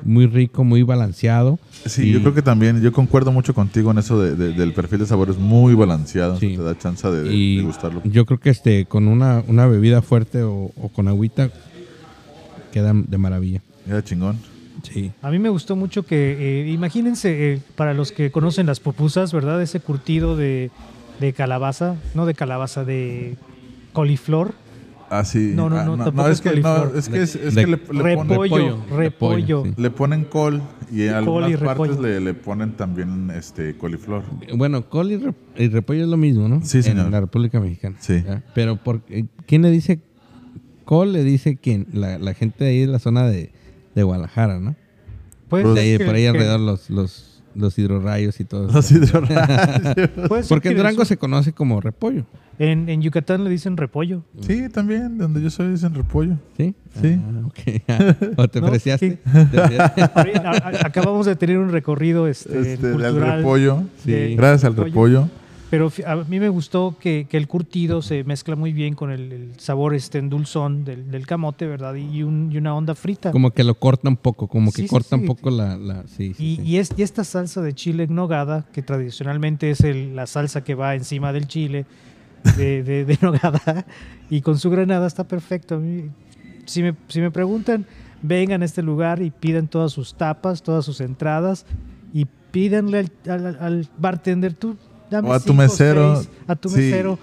muy 0.04 0.26
rico, 0.26 0.64
muy 0.64 0.82
balanceado. 0.82 1.60
Sí, 1.86 2.08
Y- 2.08 2.12
yo 2.12 2.20
creo 2.20 2.34
que 2.34 2.42
también, 2.42 2.80
yo 2.82 2.90
concuerdo 2.92 3.30
mucho 3.30 3.54
contigo 3.54 3.92
en 3.92 3.98
eso 3.98 4.20
de- 4.20 4.34
de- 4.34 4.52
del 4.52 4.72
perfil 4.72 4.98
de 4.98 5.06
sabores 5.06 5.38
muy 5.38 5.74
balanceado. 5.74 6.38
Sí. 6.40 6.56
Te 6.56 6.62
da 6.62 6.76
chance 6.76 7.08
de, 7.08 7.22
de- 7.22 7.32
y 7.34 7.56
de 7.58 7.62
gustarlo. 7.62 8.02
yo 8.04 8.26
creo 8.26 8.40
que 8.40 8.50
este 8.50 8.84
con 8.86 9.06
una, 9.06 9.44
una 9.46 9.66
bebida 9.68 10.02
fuerte 10.02 10.42
o, 10.42 10.72
o 10.76 10.88
con 10.92 11.06
agüita 11.06 11.50
queda 12.72 12.92
de 12.94 13.18
maravilla. 13.18 13.60
Era 13.86 14.02
chingón. 14.02 14.36
Sí. 14.82 15.12
A 15.22 15.30
mí 15.30 15.38
me 15.38 15.48
gustó 15.48 15.76
mucho 15.76 16.04
que, 16.04 16.62
eh, 16.62 16.70
imagínense, 16.70 17.52
eh, 17.54 17.60
para 17.76 17.94
los 17.94 18.12
que 18.12 18.30
conocen 18.30 18.66
las 18.66 18.80
pupusas, 18.80 19.32
¿verdad? 19.32 19.62
Ese 19.62 19.80
curtido 19.80 20.36
de, 20.36 20.70
de 21.20 21.32
calabaza, 21.32 21.96
no 22.14 22.26
de 22.26 22.34
calabaza, 22.34 22.84
de 22.84 23.36
coliflor. 23.92 24.54
Ah, 25.10 25.24
sí. 25.24 25.52
No, 25.54 25.68
no, 25.68 25.76
Ah, 25.78 25.84
no, 25.84 25.96
tampoco 26.04 26.28
es 26.28 26.36
es 26.36 26.40
que, 26.40 26.60
no, 26.60 26.74
coliflor. 26.74 26.98
es 26.98 27.08
que, 27.10 27.22
es, 27.22 27.34
es 27.36 27.54
De- 27.54 27.64
que 27.64 27.70
le, 27.70 27.76
le 27.76 27.78
ponen, 27.78 28.04
repollo, 28.04 28.26
repollo, 28.26 28.78
repollo. 28.96 29.62
repollo, 29.64 29.74
le 29.76 29.90
ponen 29.90 30.24
col 30.24 30.62
y 30.90 31.02
en 31.02 31.24
Col 31.24 31.42
y 31.42 31.52
algunas 31.54 31.76
partes 31.76 31.98
le, 32.00 32.20
le 32.20 32.34
ponen 32.34 32.72
también 32.72 33.30
este 33.30 33.76
coliflor. 33.76 34.22
Bueno, 34.54 34.88
col 34.88 35.12
y, 35.12 35.16
rep- 35.18 35.34
y 35.58 35.68
repollo 35.68 36.02
es 36.04 36.08
lo 36.08 36.16
mismo, 36.16 36.48
¿no? 36.48 36.64
Sí, 36.64 36.82
señor. 36.82 37.06
En 37.06 37.12
la 37.12 37.20
República 37.20 37.60
Mexicana. 37.60 37.96
Sí. 38.00 38.22
¿Ya? 38.26 38.42
Pero 38.54 38.76
por, 38.76 39.02
eh, 39.10 39.26
¿quién 39.46 39.60
le 39.62 39.70
dice 39.70 40.00
col? 40.86 41.12
Le 41.12 41.22
dice 41.24 41.56
quién? 41.56 41.86
La, 41.92 42.18
la 42.18 42.32
gente 42.32 42.64
de 42.64 42.70
ahí 42.70 42.80
de 42.80 42.86
la 42.86 42.98
zona 42.98 43.26
de, 43.26 43.52
de 43.94 44.02
Guadalajara, 44.02 44.58
¿no? 44.60 44.74
Pues 45.48 45.74
De 45.74 45.80
ahí, 45.80 45.98
que- 45.98 46.04
por 46.04 46.14
ahí 46.14 46.22
que- 46.22 46.28
alrededor 46.28 46.60
los, 46.60 46.88
los, 46.90 47.42
los 47.54 47.78
hidrorrayos 47.78 48.40
y 48.40 48.44
todo 48.44 48.66
eso. 48.68 48.74
Los 48.76 48.90
hidrorrayos. 48.90 50.46
Porque 50.48 50.70
en 50.70 50.76
Durango 50.76 51.02
eso- 51.02 51.08
se 51.10 51.16
conoce 51.18 51.52
como 51.52 51.80
repollo, 51.80 52.24
en, 52.58 52.88
en 52.88 53.02
Yucatán 53.02 53.44
le 53.44 53.50
dicen 53.50 53.76
repollo. 53.76 54.22
sí, 54.40 54.68
también, 54.70 55.18
donde 55.18 55.42
yo 55.42 55.50
soy 55.50 55.68
dicen 55.72 55.94
repollo. 55.94 56.36
¿sí? 56.56 56.74
Sí. 57.00 57.18
Ah, 57.20 57.46
ok. 57.46 58.38
¿O 58.38 58.48
te 58.48 58.60
No, 58.62 58.68
preciaste? 58.70 59.10
sí. 59.10 59.18
¿Te 59.50 59.58
preciaste? 59.58 60.02
Ahorita- 60.14 60.50
a- 60.50 60.68
a- 60.68 60.86
Acabamos 60.86 61.26
de 61.26 61.36
tener 61.36 61.58
un 61.58 61.70
recorrido 61.70 62.26
este, 62.28 62.58
Este, 62.72 62.86
del 62.88 62.92
cultural. 63.02 63.36
repollo. 63.38 63.82
de- 64.04 64.34
Gracias 64.36 64.64
al 64.64 64.76
repollo. 64.76 65.28
Pero 65.72 65.90
a 66.06 66.16
mí 66.16 66.38
me 66.38 66.50
gustó 66.50 66.96
que, 67.00 67.26
que 67.30 67.38
el 67.38 67.48
curtido 67.48 68.02
se 68.02 68.24
mezcla 68.24 68.56
muy 68.56 68.74
bien 68.74 68.94
con 68.94 69.10
el, 69.10 69.32
el 69.32 69.58
sabor 69.58 69.94
este 69.94 70.18
en 70.18 70.28
dulzón 70.28 70.84
del, 70.84 71.10
del 71.10 71.26
camote, 71.26 71.66
¿verdad? 71.66 71.94
Y, 71.94 72.22
un- 72.22 72.52
y 72.52 72.58
una 72.58 72.74
onda 72.74 72.94
frita. 72.94 73.30
Como 73.30 73.52
que 73.52 73.64
lo 73.64 73.74
corta 73.76 74.06
un 74.10 74.18
poco, 74.18 74.48
como 74.48 74.70
que 74.70 74.76
Sí, 74.76 74.82
sí, 74.82 74.88
corta 74.90 75.16
un 75.16 75.22
sí. 75.22 75.26
poco 75.28 75.48
la... 75.48 75.78
la 75.78 76.06
sí, 76.08 76.34
sí, 76.34 76.58
Y, 76.60 76.62
y 76.62 76.76
es, 76.76 76.90
y 76.94 77.00
esta 77.00 77.24
salsa 77.24 77.62
de 77.62 77.72
chile 77.72 78.02
en 78.02 78.14
nogada, 78.14 78.66
que 78.70 78.82
tradicionalmente 78.82 79.70
es 79.70 79.80
el- 79.80 80.14
la 80.14 80.26
salsa 80.26 80.62
que 80.62 80.74
va 80.74 80.94
encima 80.94 81.32
del 81.32 81.46
chile 81.48 81.86
de, 82.58 82.82
de- 82.82 83.06
de 83.06 83.18
nogada, 83.22 83.86
y 84.28 84.42
con 84.42 84.58
su 84.58 84.68
granada 84.68 85.06
está 85.06 85.26
perfecto. 85.26 85.80
Si, 86.66 86.82
me, 86.82 86.94
si 87.08 87.22
me 87.22 87.30
preguntan, 87.30 87.86
vengan 88.20 88.60
a 88.60 88.66
este 88.66 88.82
lugar 88.82 89.22
y 89.22 89.30
pidan 89.30 89.68
todas 89.68 89.90
sus 89.92 90.16
tapas, 90.16 90.62
todas 90.62 90.84
sus 90.84 91.00
entradas, 91.00 91.64
y 92.12 92.26
pídanle 92.50 93.08
al, 93.26 93.46
al- 93.46 93.58
al 93.58 93.88
bartender, 93.96 94.52
tú 94.52 94.76
dame 95.12 95.28
O 95.28 95.32
a 95.32 95.38
tu 95.40 95.54
mesero, 95.54 96.16
seis, 96.16 96.30
a 96.46 96.56
tu 96.56 96.68
mesero. 96.70 97.18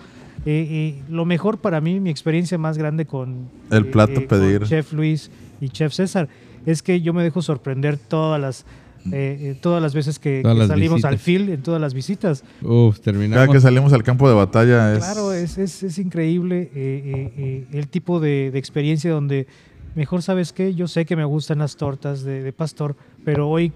Eh, 0.46 0.96
eh, 0.98 1.04
lo 1.10 1.26
mejor 1.26 1.58
para 1.58 1.82
mí, 1.82 2.00
mi 2.00 2.10
experiencia 2.10 2.58
más 2.58 2.78
grande 2.78 3.06
con 3.06 3.50
El 3.70 3.88
plato 3.88 4.14
con 4.16 4.28
pedir. 4.28 4.64
Chef 4.64 4.94
Luis 4.94 5.30
y 5.60 5.68
Chef 5.70 5.94
César 5.94 6.30
es 6.66 6.82
que 6.82 7.02
yo 7.02 7.14
me 7.14 7.24
dejo 7.24 7.42
sorprender 7.42 7.98
todas 7.98 8.40
las 8.40 8.66
eh, 9.12 9.38
eh, 9.52 9.58
todas 9.62 9.82
las 9.82 9.94
veces 9.94 10.20
que, 10.20 10.42
que 10.44 10.54
las 10.54 10.68
salimos 10.68 10.98
visitas. 10.98 11.12
al 11.12 11.18
field 11.20 11.50
en 11.50 11.62
todas 11.64 11.80
las 11.82 11.94
visitas. 11.94 12.44
Uf, 12.62 12.96
Cada 13.00 13.04
terminamos. 13.06 13.54
que 13.56 13.62
salimos 13.62 13.94
al 13.94 14.04
campo 14.04 14.28
de 14.28 14.36
batalla 14.36 14.94
es... 14.94 15.00
Claro, 15.00 15.32
es, 15.34 15.58
es, 15.58 15.84
es 15.84 15.98
increíble 16.00 16.70
eh, 16.76 17.02
eh, 17.06 17.34
eh, 17.38 17.68
el 17.72 17.88
tipo 17.88 18.20
de, 18.20 18.52
de 18.52 18.60
experiencia 18.60 19.12
donde 19.12 19.48
mejor 19.96 20.22
sabes 20.22 20.52
qué, 20.52 20.76
yo 20.76 20.88
sé 20.90 21.06
que 21.06 21.16
me 21.16 21.24
gustan 21.26 21.60
las 21.60 21.78
tortas 21.78 22.24
de, 22.24 22.44
de 22.44 22.52
pastor, 22.52 22.96
pero 23.24 23.48
hoy 23.50 23.72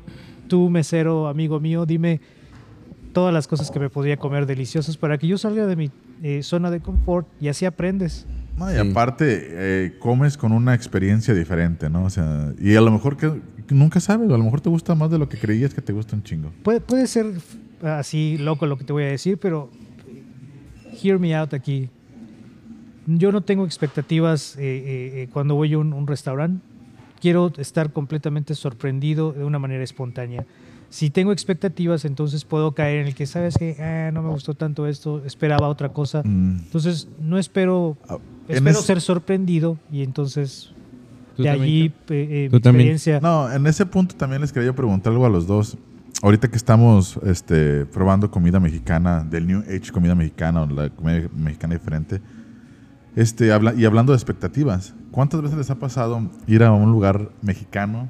tú, 0.49 0.69
mesero, 0.69 1.28
amigo 1.30 1.60
mío, 1.62 1.86
dime 1.86 2.19
todas 3.13 3.34
las 3.34 3.47
cosas 3.47 3.71
que 3.71 3.80
me 3.80 3.89
podría 3.89 4.17
comer 4.17 4.45
deliciosas 4.45 4.97
para 4.97 5.17
que 5.17 5.28
yo 5.28 5.38
salga 5.38 5.65
de 5.67 5.76
mi 5.76 5.91
eh, 6.23 6.43
zona 6.43 6.69
de 6.71 6.80
confort 6.82 7.28
y 7.39 7.47
así 7.47 7.65
aprendes. 7.65 8.26
No, 8.58 8.69
y 8.71 8.76
Sí. 8.76 8.89
aparte, 8.91 9.26
eh, 9.49 9.93
comes 9.99 10.38
con 10.38 10.52
una 10.52 10.73
experiencia 10.73 11.34
diferente, 11.34 11.89
¿no? 11.89 12.04
O 12.06 12.10
sea, 12.10 12.52
y 12.60 12.76
a 12.76 12.82
lo 12.82 12.91
mejor 12.91 13.17
que, 13.17 13.32
nunca 13.69 13.99
sabes, 13.99 14.30
a 14.30 14.38
lo 14.38 14.43
mejor 14.43 14.62
te 14.62 14.69
gusta 14.69 14.93
más 14.95 15.10
de 15.10 15.17
lo 15.17 15.30
que 15.30 15.38
creías 15.38 15.73
que 15.73 15.82
te 15.82 15.93
gusta 15.93 16.15
un 16.15 16.23
chingo. 16.23 16.52
Puede, 16.63 16.82
puede 16.82 17.08
ser 17.08 17.28
así 17.82 18.38
loco 18.38 18.65
lo 18.65 18.78
que 18.78 18.84
te 18.84 18.93
voy 18.93 19.04
a 19.04 19.08
decir, 19.08 19.38
pero 19.38 19.69
hear 21.02 21.19
me 21.19 21.36
out 21.36 21.54
aquí. 21.54 21.89
Yo 23.06 23.32
no 23.32 23.41
tengo 23.41 23.65
expectativas 23.65 24.56
eh, 24.58 24.62
eh, 24.62 25.23
eh, 25.23 25.30
cuando 25.34 25.56
voy 25.56 25.73
a 25.73 25.78
un, 25.78 25.91
un 25.93 26.08
restaurante. 26.08 26.63
Quiero 27.19 27.52
estar 27.58 27.91
completamente 27.91 28.54
sorprendido 28.56 29.32
de 29.34 29.43
una 29.43 29.60
manera 29.60 29.84
espontánea. 29.84 30.45
Si 30.89 31.10
tengo 31.10 31.32
expectativas, 31.32 32.06
entonces 32.06 32.46
puedo 32.46 32.74
caer 32.74 33.00
en 33.02 33.08
el 33.08 33.15
que, 33.15 33.26
¿sabes 33.26 33.58
que 33.58 33.76
no 34.13 34.22
me 34.22 34.30
gustó 34.30 34.54
tanto 34.54 34.86
esto, 34.88 35.24
esperaba 35.26 35.67
otra 35.67 35.89
cosa. 35.89 36.22
Mm. 36.24 36.60
Entonces, 36.65 37.08
no 37.19 37.38
espero, 37.38 37.98
Ah, 38.08 38.17
espero 38.48 38.80
es- 38.80 38.86
ser 38.86 39.02
sorprendido 39.02 39.78
y 39.91 40.04
entonces 40.04 40.72
¿Tú 41.36 41.43
de 41.43 41.50
allí 41.50 41.86
eh, 42.10 42.50
eh, 42.50 42.50
experiencia. 42.52 43.19
No, 43.19 43.52
en 43.52 43.65
ese 43.65 43.86
punto 43.88 44.15
también 44.15 44.41
les 44.41 44.54
quería 44.54 44.74
preguntar 44.74 45.12
algo 45.13 45.26
a 45.26 45.30
los 45.30 45.48
dos. 45.48 45.78
Ahorita 46.22 46.48
que 46.48 46.56
estamos 46.58 47.17
este, 47.26 47.86
probando 47.88 48.30
comida 48.30 48.60
mexicana, 48.60 49.24
del 49.24 49.48
New 49.48 49.62
Age 49.62 49.91
comida 49.91 50.13
mexicana 50.15 50.62
o 50.62 50.67
la 50.67 50.89
comida 50.91 51.28
mexicana 51.36 51.74
diferente, 51.74 52.22
este, 53.15 53.52
habla, 53.52 53.74
y 53.76 53.86
hablando 53.86 54.13
de 54.13 54.17
expectativas, 54.17 54.93
¿cuántas 55.12 55.41
veces 55.41 55.58
les 55.58 55.69
ha 55.69 55.76
pasado 55.80 56.30
ir 56.48 56.63
a 56.63 56.72
un 56.72 56.91
lugar 56.91 57.32
mexicano 57.41 58.10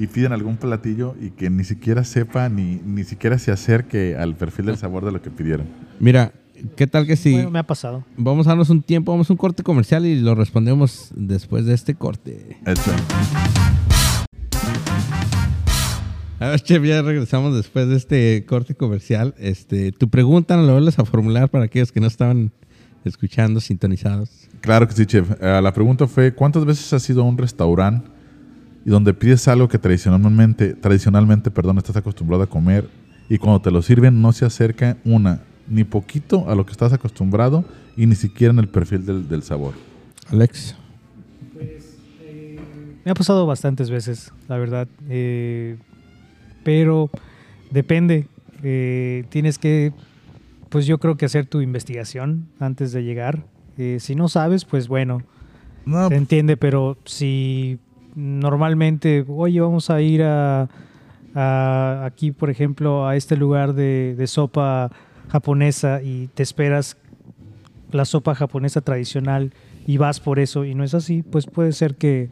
y 0.00 0.06
piden 0.06 0.32
algún 0.32 0.56
platillo 0.56 1.14
y 1.20 1.28
que 1.28 1.50
ni 1.50 1.62
siquiera 1.62 2.04
sepa 2.04 2.48
ni, 2.48 2.80
ni 2.86 3.04
siquiera 3.04 3.38
se 3.38 3.52
acerque 3.52 4.16
al 4.16 4.34
perfil 4.34 4.64
del 4.64 4.78
sabor 4.78 5.04
de 5.04 5.12
lo 5.12 5.20
que 5.20 5.28
pidieron? 5.30 5.66
Mira, 5.98 6.32
¿qué 6.74 6.86
tal 6.86 7.06
que 7.06 7.16
si 7.16 7.34
Bueno, 7.34 7.50
me 7.50 7.58
ha 7.58 7.64
pasado. 7.64 8.02
vamos 8.16 8.46
a 8.46 8.50
darnos 8.50 8.70
un 8.70 8.80
tiempo, 8.80 9.12
vamos 9.12 9.28
a 9.28 9.34
un 9.34 9.36
corte 9.36 9.62
comercial 9.62 10.06
y 10.06 10.18
lo 10.18 10.34
respondemos 10.34 11.10
después 11.14 11.66
de 11.66 11.74
este 11.74 11.94
corte? 11.96 12.56
Hecho. 12.64 12.92
A 16.38 16.48
ver, 16.48 16.60
chef, 16.62 16.82
ya 16.82 17.02
regresamos 17.02 17.54
después 17.54 17.86
de 17.86 17.96
este 17.96 18.46
corte 18.48 18.74
comercial. 18.74 19.34
Este, 19.36 19.92
tu 19.92 20.08
pregunta 20.08 20.56
no 20.56 20.62
la 20.62 20.72
vuelves 20.72 20.98
a 20.98 21.04
formular 21.04 21.50
para 21.50 21.64
aquellos 21.64 21.92
que 21.92 22.00
no 22.00 22.06
estaban 22.06 22.52
escuchando, 23.04 23.60
sintonizados. 23.60 24.30
Claro 24.62 24.88
que 24.88 24.94
sí, 24.94 25.04
chef. 25.04 25.30
Eh, 25.42 25.60
la 25.62 25.74
pregunta 25.74 26.06
fue, 26.06 26.32
¿cuántas 26.32 26.64
veces 26.64 26.90
has 26.94 27.10
ido 27.10 27.20
a 27.20 27.24
un 27.26 27.36
restaurante 27.36 28.10
y 28.84 28.90
donde 28.90 29.14
pides 29.14 29.46
algo 29.48 29.68
que 29.68 29.78
tradicionalmente, 29.78 30.74
tradicionalmente 30.74 31.50
perdón, 31.50 31.78
estás 31.78 31.96
acostumbrado 31.96 32.42
a 32.42 32.46
comer 32.46 32.88
y 33.28 33.38
cuando 33.38 33.60
te 33.60 33.70
lo 33.70 33.82
sirven 33.82 34.20
no 34.20 34.32
se 34.32 34.44
acerca 34.44 34.96
una, 35.04 35.42
ni 35.68 35.84
poquito 35.84 36.48
a 36.48 36.54
lo 36.54 36.64
que 36.66 36.72
estás 36.72 36.92
acostumbrado 36.92 37.64
y 37.96 38.06
ni 38.06 38.14
siquiera 38.14 38.52
en 38.52 38.58
el 38.58 38.68
perfil 38.68 39.06
del, 39.06 39.28
del 39.28 39.42
sabor? 39.42 39.74
Alex. 40.30 40.76
Me 43.04 43.10
ha 43.10 43.14
pasado 43.14 43.46
bastantes 43.46 43.90
veces, 43.90 44.32
la 44.48 44.58
verdad. 44.58 44.86
Eh, 45.08 45.76
pero 46.62 47.10
depende. 47.70 48.26
Eh, 48.62 49.24
tienes 49.30 49.58
que, 49.58 49.92
pues 50.68 50.86
yo 50.86 50.98
creo 50.98 51.16
que 51.16 51.24
hacer 51.24 51.46
tu 51.46 51.60
investigación 51.60 52.48
antes 52.58 52.92
de 52.92 53.02
llegar. 53.02 53.44
Eh, 53.78 53.98
si 54.00 54.14
no 54.14 54.28
sabes, 54.28 54.64
pues 54.64 54.88
bueno, 54.88 55.22
No, 55.86 56.08
se 56.08 56.16
entiende, 56.16 56.56
pero 56.56 56.98
si 57.06 57.78
normalmente, 58.14 59.24
oye, 59.28 59.60
vamos 59.60 59.90
a 59.90 60.00
ir 60.00 60.22
a, 60.22 60.68
a- 61.34 62.02
aquí, 62.04 62.32
por 62.32 62.50
ejemplo, 62.50 63.06
a 63.06 63.16
este 63.16 63.36
lugar 63.36 63.74
de, 63.74 64.14
de 64.16 64.26
sopa 64.26 64.90
japonesa 65.28 66.02
y 66.02 66.28
te 66.34 66.42
esperas 66.42 66.96
la 67.92 68.04
sopa 68.04 68.34
japonesa 68.34 68.80
tradicional 68.80 69.52
y 69.86 69.96
vas 69.96 70.20
por 70.20 70.38
eso 70.38 70.64
y 70.64 70.74
no 70.74 70.84
es 70.84 70.94
así, 70.94 71.22
pues 71.22 71.46
puede 71.46 71.72
ser 71.72 71.96
que, 71.96 72.28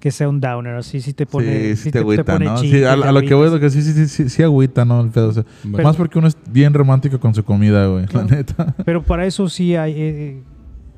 que 0.00 0.10
sea 0.10 0.28
un 0.28 0.40
downer, 0.40 0.74
así 0.76 1.00
si 1.00 1.12
te 1.12 1.26
pone, 1.26 1.74
sí, 1.76 1.84
sí 1.84 1.90
te 1.90 1.98
agüita, 1.98 2.24
pone 2.24 2.44
¿no? 2.46 2.56
Sí, 2.58 2.84
a, 2.84 2.96
lo 2.96 3.20
que 3.22 3.34
voy 3.34 3.50
lo 3.50 3.60
que 3.60 3.70
sí, 3.70 3.82
sí, 3.82 4.28
sí, 4.28 4.42
agüita, 4.42 4.84
¿no? 4.84 5.00
El 5.00 5.10
pedo, 5.10 5.28
o 5.28 5.32
sea, 5.32 5.44
Pero- 5.70 5.82
más 5.84 5.96
porque 5.96 6.18
uno 6.18 6.28
es 6.28 6.36
bien 6.50 6.72
romántico 6.74 7.18
con 7.20 7.34
su 7.34 7.44
comida, 7.44 7.86
güey, 7.86 8.06
la 8.12 8.24
neta. 8.24 8.74
Pero 8.84 9.02
para 9.02 9.26
eso 9.26 9.48
sí 9.48 9.74
hay, 9.76 9.94
eh, 9.96 10.42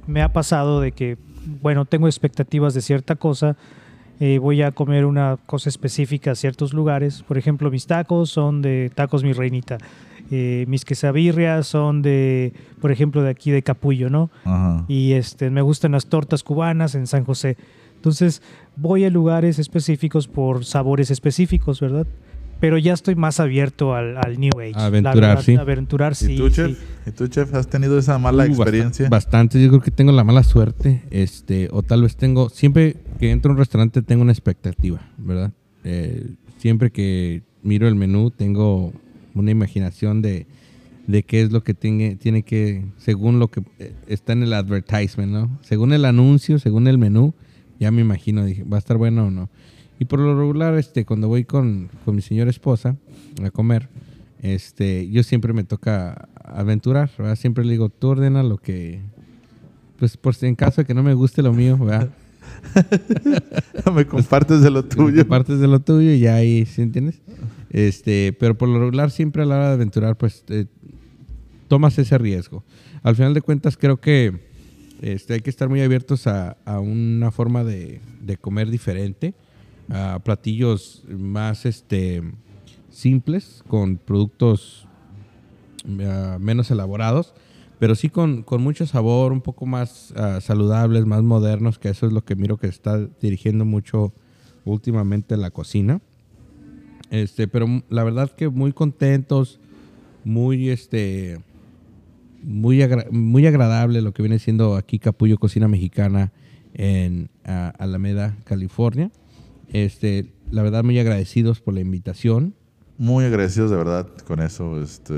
me 0.06 0.22
ha 0.22 0.32
pasado 0.32 0.80
de 0.80 0.92
que, 0.92 1.16
bueno, 1.62 1.84
tengo 1.84 2.06
expectativas 2.08 2.74
de 2.74 2.80
cierta 2.82 3.14
cosa, 3.16 3.56
eh, 4.20 4.38
voy 4.38 4.62
a 4.62 4.72
comer 4.72 5.04
una 5.04 5.38
cosa 5.46 5.68
específica 5.68 6.32
a 6.32 6.34
ciertos 6.34 6.72
lugares. 6.72 7.22
Por 7.22 7.38
ejemplo, 7.38 7.70
mis 7.70 7.86
tacos 7.86 8.30
son 8.30 8.62
de 8.62 8.90
tacos 8.94 9.24
mi 9.24 9.32
reinita. 9.32 9.78
Eh, 10.30 10.64
mis 10.68 10.84
quesabirrias 10.84 11.66
son 11.66 12.02
de, 12.02 12.52
por 12.80 12.90
ejemplo, 12.90 13.22
de 13.22 13.30
aquí 13.30 13.50
de 13.50 13.62
Capullo, 13.62 14.10
¿no? 14.10 14.30
Ajá. 14.44 14.84
Y 14.88 15.12
este, 15.12 15.50
me 15.50 15.62
gustan 15.62 15.92
las 15.92 16.06
tortas 16.06 16.42
cubanas 16.42 16.94
en 16.94 17.06
San 17.06 17.24
José. 17.24 17.56
Entonces, 17.94 18.42
voy 18.76 19.04
a 19.04 19.10
lugares 19.10 19.58
específicos 19.58 20.28
por 20.28 20.64
sabores 20.64 21.10
específicos, 21.10 21.80
¿verdad? 21.80 22.06
Pero 22.58 22.78
ya 22.78 22.94
estoy 22.94 23.14
más 23.16 23.38
abierto 23.38 23.94
al, 23.94 24.16
al 24.16 24.40
New 24.40 24.52
Age. 24.58 24.72
La 24.72 24.86
aventurar, 24.86 25.14
verdad, 25.16 25.42
sí. 25.42 25.54
Aventurar, 25.56 26.14
sí. 26.14 26.32
¿Y 26.32 26.36
tú, 26.38 26.48
chef? 26.48 26.78
sí. 26.78 26.84
¿Y 27.06 27.10
tú, 27.12 27.26
chef? 27.28 27.52
¿Has 27.54 27.68
tenido 27.68 27.98
esa 27.98 28.18
mala 28.18 28.44
Uh, 28.44 28.46
experiencia? 28.46 29.08
Bastante, 29.10 29.62
yo 29.62 29.68
creo 29.68 29.80
que 29.82 29.90
tengo 29.90 30.12
la 30.12 30.24
mala 30.24 30.42
suerte, 30.42 31.02
este, 31.10 31.68
o 31.70 31.82
tal 31.82 32.02
vez 32.02 32.16
tengo, 32.16 32.48
siempre 32.48 32.96
que 33.20 33.30
entro 33.30 33.50
a 33.50 33.52
un 33.52 33.58
restaurante 33.58 34.00
tengo 34.02 34.22
una 34.22 34.32
expectativa, 34.32 35.00
¿verdad? 35.18 35.52
Eh, 35.84 36.30
siempre 36.58 36.90
que 36.90 37.42
miro 37.62 37.88
el 37.88 37.94
menú 37.94 38.30
tengo 38.30 38.92
una 39.34 39.50
imaginación 39.50 40.22
de, 40.22 40.46
de 41.06 41.22
qué 41.24 41.42
es 41.42 41.52
lo 41.52 41.62
que 41.62 41.74
tiene, 41.74 42.16
tiene 42.16 42.42
que, 42.42 42.86
según 42.96 43.38
lo 43.38 43.48
que 43.48 43.62
eh, 43.78 43.92
está 44.08 44.32
en 44.32 44.42
el 44.42 44.54
advertisement, 44.54 45.30
¿no? 45.30 45.58
Según 45.60 45.92
el 45.92 46.06
anuncio, 46.06 46.58
según 46.58 46.88
el 46.88 46.96
menú, 46.96 47.34
ya 47.78 47.90
me 47.90 48.00
imagino, 48.00 48.44
dije, 48.46 48.64
¿va 48.64 48.76
a 48.76 48.80
estar 48.80 48.96
bueno 48.96 49.26
o 49.26 49.30
no? 49.30 49.50
Y 49.98 50.04
por 50.04 50.20
lo 50.20 50.38
regular, 50.38 50.74
este, 50.76 51.04
cuando 51.04 51.28
voy 51.28 51.44
con, 51.44 51.88
con 52.04 52.14
mi 52.14 52.22
señora 52.22 52.50
esposa 52.50 52.96
a 53.42 53.50
comer, 53.50 53.88
este, 54.42 55.08
yo 55.10 55.22
siempre 55.22 55.52
me 55.52 55.64
toca 55.64 56.28
aventurar, 56.34 57.10
¿verdad? 57.18 57.36
Siempre 57.36 57.64
le 57.64 57.72
digo, 57.72 57.88
tú 57.88 58.08
ordena 58.08 58.42
lo 58.42 58.58
que, 58.58 59.00
pues 59.98 60.16
por 60.16 60.34
si 60.34 60.46
en 60.46 60.54
caso 60.54 60.82
de 60.82 60.86
que 60.86 60.94
no 60.94 61.02
me 61.02 61.14
guste 61.14 61.42
lo 61.42 61.52
mío, 61.52 61.78
¿verdad? 61.78 62.10
Me 63.94 64.06
compartes 64.06 64.60
de 64.60 64.70
lo 64.70 64.84
tuyo. 64.84 65.26
Partes 65.26 65.58
de 65.58 65.66
lo 65.66 65.80
tuyo 65.80 66.12
y 66.12 66.20
ya 66.20 66.36
ahí, 66.36 66.64
¿sí 66.66 66.82
entiendes? 66.82 67.20
Este, 67.70 68.34
pero 68.38 68.56
por 68.56 68.68
lo 68.68 68.78
regular 68.78 69.10
siempre 69.10 69.42
a 69.42 69.46
la 69.46 69.56
hora 69.56 69.68
de 69.68 69.74
aventurar, 69.74 70.16
pues 70.16 70.44
eh, 70.48 70.66
tomas 71.68 71.98
ese 71.98 72.16
riesgo. 72.18 72.64
Al 73.02 73.16
final 73.16 73.34
de 73.34 73.40
cuentas 73.40 73.76
creo 73.76 74.00
que 74.00 74.40
este, 75.02 75.34
hay 75.34 75.40
que 75.40 75.50
estar 75.50 75.68
muy 75.68 75.80
abiertos 75.80 76.26
a, 76.26 76.56
a 76.64 76.80
una 76.80 77.30
forma 77.30 77.64
de, 77.64 78.00
de 78.20 78.36
comer 78.36 78.70
diferente, 78.70 79.34
platillos 80.24 81.04
más 81.08 81.66
este, 81.66 82.22
simples, 82.90 83.62
con 83.68 83.98
productos 83.98 84.88
ah, 86.02 86.38
menos 86.40 86.70
elaborados, 86.70 87.34
pero 87.78 87.94
sí 87.94 88.08
con, 88.08 88.42
con 88.42 88.62
mucho 88.62 88.86
sabor, 88.86 89.32
un 89.32 89.42
poco 89.42 89.66
más 89.66 90.12
ah, 90.16 90.40
saludables, 90.40 91.04
más 91.04 91.22
modernos, 91.22 91.78
que 91.78 91.90
eso 91.90 92.06
es 92.06 92.12
lo 92.12 92.24
que 92.24 92.36
miro 92.36 92.56
que 92.56 92.68
está 92.68 93.06
dirigiendo 93.20 93.64
mucho 93.64 94.12
últimamente 94.64 95.36
la 95.36 95.50
cocina. 95.50 96.00
Este, 97.10 97.46
pero 97.46 97.82
la 97.88 98.02
verdad 98.02 98.30
que 98.30 98.48
muy 98.48 98.72
contentos, 98.72 99.60
muy 100.24 100.70
este 100.70 101.38
muy, 102.42 102.80
muy 103.10 103.46
agradable 103.46 104.00
lo 104.00 104.12
que 104.12 104.22
viene 104.22 104.38
siendo 104.38 104.76
aquí 104.76 104.98
Capullo 104.98 105.38
Cocina 105.38 105.68
Mexicana 105.68 106.32
en 106.74 107.28
ah, 107.44 107.72
Alameda, 107.78 108.36
California. 108.44 109.10
Este, 109.72 110.32
la 110.50 110.62
verdad 110.62 110.84
muy 110.84 110.98
agradecidos 110.98 111.60
por 111.60 111.74
la 111.74 111.80
invitación. 111.80 112.54
Muy 112.98 113.24
agradecidos 113.24 113.70
de 113.70 113.76
verdad 113.76 114.08
con 114.26 114.40
eso. 114.40 114.80
Este, 114.80 115.12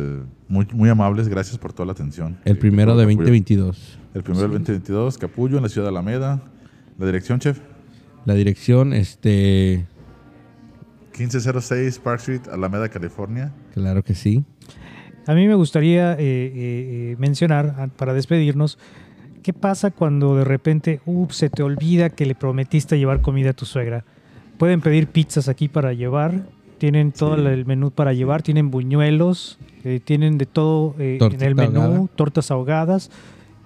muy, 0.48 0.66
muy 0.72 0.88
amables. 0.88 1.28
Gracias 1.28 1.58
por 1.58 1.72
toda 1.72 1.86
la 1.86 1.92
atención. 1.92 2.38
El 2.44 2.58
primero 2.58 2.96
de 2.96 3.04
todo 3.04 3.08
Capullo. 3.08 3.24
2022. 3.24 3.98
El 4.14 4.22
primero 4.22 4.42
del 4.48 4.58
2022, 4.58 5.18
Capullo, 5.18 5.56
en 5.58 5.62
la 5.62 5.68
ciudad 5.68 5.86
de 5.86 5.90
Alameda. 5.90 6.42
La 6.98 7.06
dirección, 7.06 7.38
chef. 7.38 7.60
La 8.24 8.34
dirección, 8.34 8.92
este, 8.92 9.86
1506 11.18 11.98
Park 11.98 12.20
Street, 12.20 12.42
Alameda, 12.52 12.88
California. 12.88 13.52
claro 13.74 14.02
que 14.02 14.14
sí. 14.14 14.44
A 15.26 15.34
mí 15.34 15.46
me 15.46 15.54
gustaría 15.54 16.12
eh, 16.12 16.16
eh, 16.18 16.52
eh, 16.54 17.16
mencionar, 17.18 17.90
para 17.96 18.14
despedirnos, 18.14 18.78
¿qué 19.42 19.52
pasa 19.52 19.90
cuando 19.90 20.36
de 20.36 20.44
repente 20.44 21.00
ups, 21.04 21.36
se 21.36 21.50
te 21.50 21.62
olvida 21.62 22.10
que 22.10 22.24
le 22.24 22.34
prometiste 22.34 22.98
llevar 22.98 23.20
comida 23.20 23.50
a 23.50 23.52
tu 23.52 23.66
suegra? 23.66 24.04
Pueden 24.58 24.80
pedir 24.80 25.06
pizzas 25.08 25.48
aquí 25.48 25.68
para 25.68 25.92
llevar, 25.92 26.42
tienen 26.78 27.12
todo 27.12 27.36
Sí. 27.36 27.46
el 27.46 27.64
menú 27.66 27.90
para 27.90 28.12
llevar, 28.12 28.42
tienen 28.42 28.70
buñuelos, 28.70 29.58
eh, 29.84 30.00
tienen 30.04 30.36
de 30.38 30.46
todo 30.46 30.94
eh, 30.98 31.18
en 31.20 31.42
el 31.42 31.54
menú, 31.54 31.80
ahogada. 31.80 32.06
tortas 32.16 32.50
ahogadas. 32.50 33.10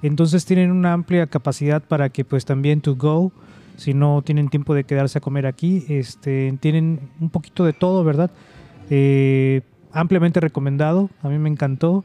Entonces 0.02 0.44
tienen 0.44 0.70
una 0.70 0.92
amplia 0.92 1.26
capacidad 1.26 1.82
para 1.82 2.08
que 2.10 2.24
pues 2.24 2.44
también 2.44 2.80
to 2.80 2.96
go, 2.96 3.32
si 3.76 3.94
no 3.94 4.20
tienen 4.22 4.48
tiempo 4.48 4.74
de 4.74 4.84
quedarse 4.84 5.18
a 5.18 5.20
comer 5.20 5.46
aquí, 5.46 5.84
este, 5.88 6.56
tienen 6.60 7.00
un 7.20 7.30
poquito 7.30 7.64
de 7.64 7.72
todo, 7.72 8.04
¿verdad? 8.04 8.30
Eh, 8.90 9.62
ampliamente 9.92 10.40
recomendado, 10.40 11.08
a 11.22 11.28
mí 11.28 11.38
me 11.38 11.48
encantó. 11.48 12.04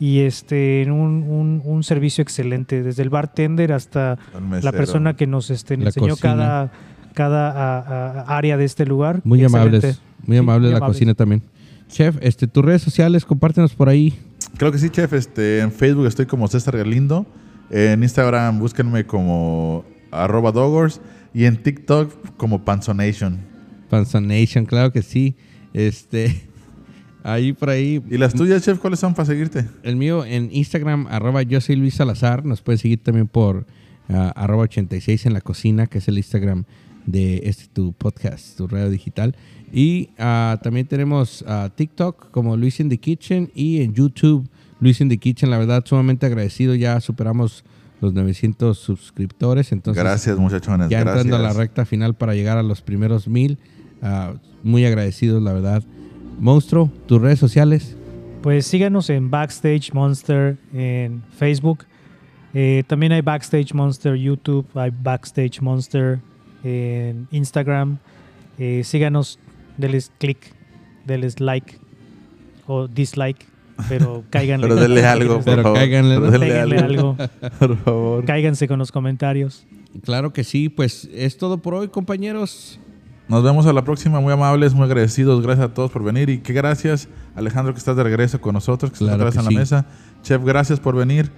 Y 0.00 0.20
este, 0.20 0.84
un, 0.88 1.22
un- 1.28 1.62
un 1.64 1.84
servicio 1.84 2.22
excelente, 2.22 2.82
desde 2.82 3.02
el 3.04 3.10
bartender 3.10 3.72
hasta 3.72 4.18
la 4.62 4.72
persona 4.72 5.14
que 5.14 5.28
nos 5.28 5.48
este, 5.50 5.76
La 5.76 5.86
enseñó 5.86 6.08
cocina. 6.10 6.32
cada, 6.34 6.72
cada 7.12 7.50
a- 7.50 8.20
a- 8.22 8.36
área 8.36 8.56
de 8.56 8.64
este 8.64 8.84
lugar. 8.86 9.20
Muy 9.24 9.42
Excelente. 9.42 9.76
amables, 9.78 10.02
muy 10.26 10.36
amable 10.36 10.70
la 10.70 10.76
amables. 10.78 10.96
cocina 10.96 11.14
también. 11.14 11.42
Chef, 11.88 12.16
este, 12.20 12.46
tus 12.46 12.64
redes 12.64 12.82
sociales, 12.82 13.24
compártenos 13.24 13.74
por 13.74 13.88
ahí. 13.88 14.14
Claro 14.56 14.72
que 14.72 14.78
sí, 14.78 14.88
chef. 14.90 15.12
Este, 15.12 15.60
en 15.60 15.70
Facebook 15.72 16.06
estoy 16.06 16.26
como 16.26 16.48
César 16.48 16.76
Galindo. 16.76 17.26
En 17.70 18.02
Instagram 18.02 18.58
búsquenme 18.58 19.04
como 19.06 19.84
arroba 20.10 20.52
dogors. 20.52 21.00
Y 21.34 21.44
en 21.44 21.62
TikTok 21.62 22.36
como 22.36 22.64
Panzonation. 22.64 23.38
Panzonation, 23.88 24.64
claro 24.66 24.92
que 24.92 25.02
sí. 25.02 25.34
Este, 25.72 26.42
ahí 27.22 27.52
por 27.52 27.70
ahí. 27.70 28.02
¿Y 28.10 28.18
las 28.18 28.34
tuyas, 28.34 28.62
chef, 28.62 28.78
cuáles 28.78 29.00
son 29.00 29.14
para 29.14 29.26
seguirte? 29.26 29.66
El 29.82 29.96
mío 29.96 30.24
en 30.24 30.48
Instagram, 30.52 31.06
arroba 31.10 31.42
yo 31.42 31.60
soy 31.60 31.76
Luis 31.76 31.94
Salazar. 31.94 32.44
Nos 32.44 32.62
pueden 32.62 32.78
seguir 32.78 33.02
también 33.02 33.28
por 33.28 33.66
ah, 34.08 34.32
arroba 34.36 34.64
86 34.64 35.26
en 35.26 35.32
la 35.34 35.40
cocina, 35.40 35.86
que 35.86 35.98
es 35.98 36.08
el 36.08 36.16
Instagram 36.18 36.64
de 37.06 37.42
este 37.44 37.66
tu 37.72 37.92
podcast, 37.92 38.56
tu 38.56 38.66
radio 38.66 38.90
digital. 38.90 39.34
Y 39.72 40.10
ah, 40.18 40.58
también 40.62 40.86
tenemos 40.86 41.44
ah, 41.46 41.70
TikTok 41.74 42.30
como 42.30 42.56
Luis 42.56 42.80
in 42.80 42.88
the 42.88 42.98
Kitchen 42.98 43.50
y 43.54 43.82
en 43.82 43.94
YouTube 43.94 44.48
Luis 44.80 45.00
in 45.00 45.08
the 45.08 45.18
Kitchen. 45.18 45.50
La 45.50 45.58
verdad, 45.58 45.82
sumamente 45.86 46.26
agradecido. 46.26 46.74
Ya 46.74 47.00
superamos 47.00 47.64
los 48.00 48.12
900 48.12 48.76
suscriptores. 48.76 49.72
Entonces, 49.72 50.02
gracias, 50.02 50.36
muchachones. 50.38 50.88
ya 50.90 51.00
gracias. 51.00 51.24
entrando 51.24 51.36
a 51.36 51.48
la 51.48 51.58
recta 51.58 51.84
final 51.84 52.14
para 52.14 52.34
llegar 52.34 52.58
a 52.58 52.62
los 52.62 52.82
primeros 52.82 53.28
mil. 53.28 53.58
ah, 54.02 54.34
muy 54.62 54.84
agradecidos, 54.84 55.42
la 55.42 55.52
verdad. 55.52 55.82
Monstruo, 56.38 56.90
tus 57.06 57.20
redes 57.20 57.38
sociales. 57.38 57.96
Pues 58.42 58.66
síganos 58.66 59.08
en 59.10 59.30
Backstage 59.30 59.92
Monster 59.92 60.56
en 60.74 61.22
Facebook. 61.36 61.84
Eh, 62.54 62.82
también 62.86 63.12
hay 63.12 63.22
Backstage 63.22 63.72
Monster 63.72 64.14
YouTube, 64.16 64.66
hay 64.74 64.90
Backstage 64.90 65.60
Monster 65.60 66.20
en 66.62 67.28
Instagram. 67.30 67.98
Eh, 68.58 68.82
síganos, 68.84 69.38
denles 69.76 70.12
click 70.18 70.54
denles 71.06 71.40
like 71.40 71.78
o 72.66 72.88
dislike, 72.88 73.46
pero 73.88 74.24
cáiganle. 74.30 74.68
Pero 74.68 74.80
denle 74.80 75.04
algo, 75.04 75.34
por 75.36 75.44
Pero 75.44 75.62
favor. 75.62 75.78
cáiganle, 75.78 76.78
algo. 76.78 77.16
Por 77.58 77.76
favor. 77.78 78.24
Cáiganse 78.24 78.68
con 78.68 78.78
los 78.78 78.92
comentarios. 78.92 79.66
Claro 80.04 80.32
que 80.32 80.44
sí, 80.44 80.68
pues 80.68 81.08
es 81.12 81.36
todo 81.36 81.58
por 81.58 81.74
hoy, 81.74 81.88
compañeros. 81.88 82.78
Nos 83.28 83.42
vemos 83.42 83.66
a 83.66 83.72
la 83.72 83.84
próxima, 83.84 84.20
muy 84.20 84.32
amables, 84.32 84.74
muy 84.74 84.84
agradecidos. 84.84 85.42
Gracias 85.42 85.66
a 85.66 85.74
todos 85.74 85.90
por 85.90 86.02
venir. 86.02 86.28
Y 86.28 86.38
que 86.38 86.52
gracias, 86.52 87.08
Alejandro, 87.34 87.72
que 87.72 87.78
estás 87.78 87.96
de 87.96 88.02
regreso 88.02 88.40
con 88.40 88.54
nosotros, 88.54 88.90
que 88.90 88.98
Claro 88.98 89.28
estás 89.28 89.46
en 89.46 89.52
la 89.52 89.60
mesa. 89.60 89.86
Chef, 90.22 90.42
gracias 90.44 90.80
por 90.80 90.96
venir 90.96 91.30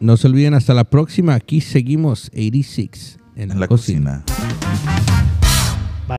No 0.00 0.16
se 0.16 0.26
olviden, 0.26 0.54
hasta 0.54 0.74
la 0.74 0.84
próxima. 0.84 1.34
Aquí 1.34 1.60
seguimos 1.60 2.30
86 2.34 3.21
en, 3.36 3.50
en 3.50 3.60
la 3.60 3.68
cocina. 3.68 4.22
cocina. 4.26 4.91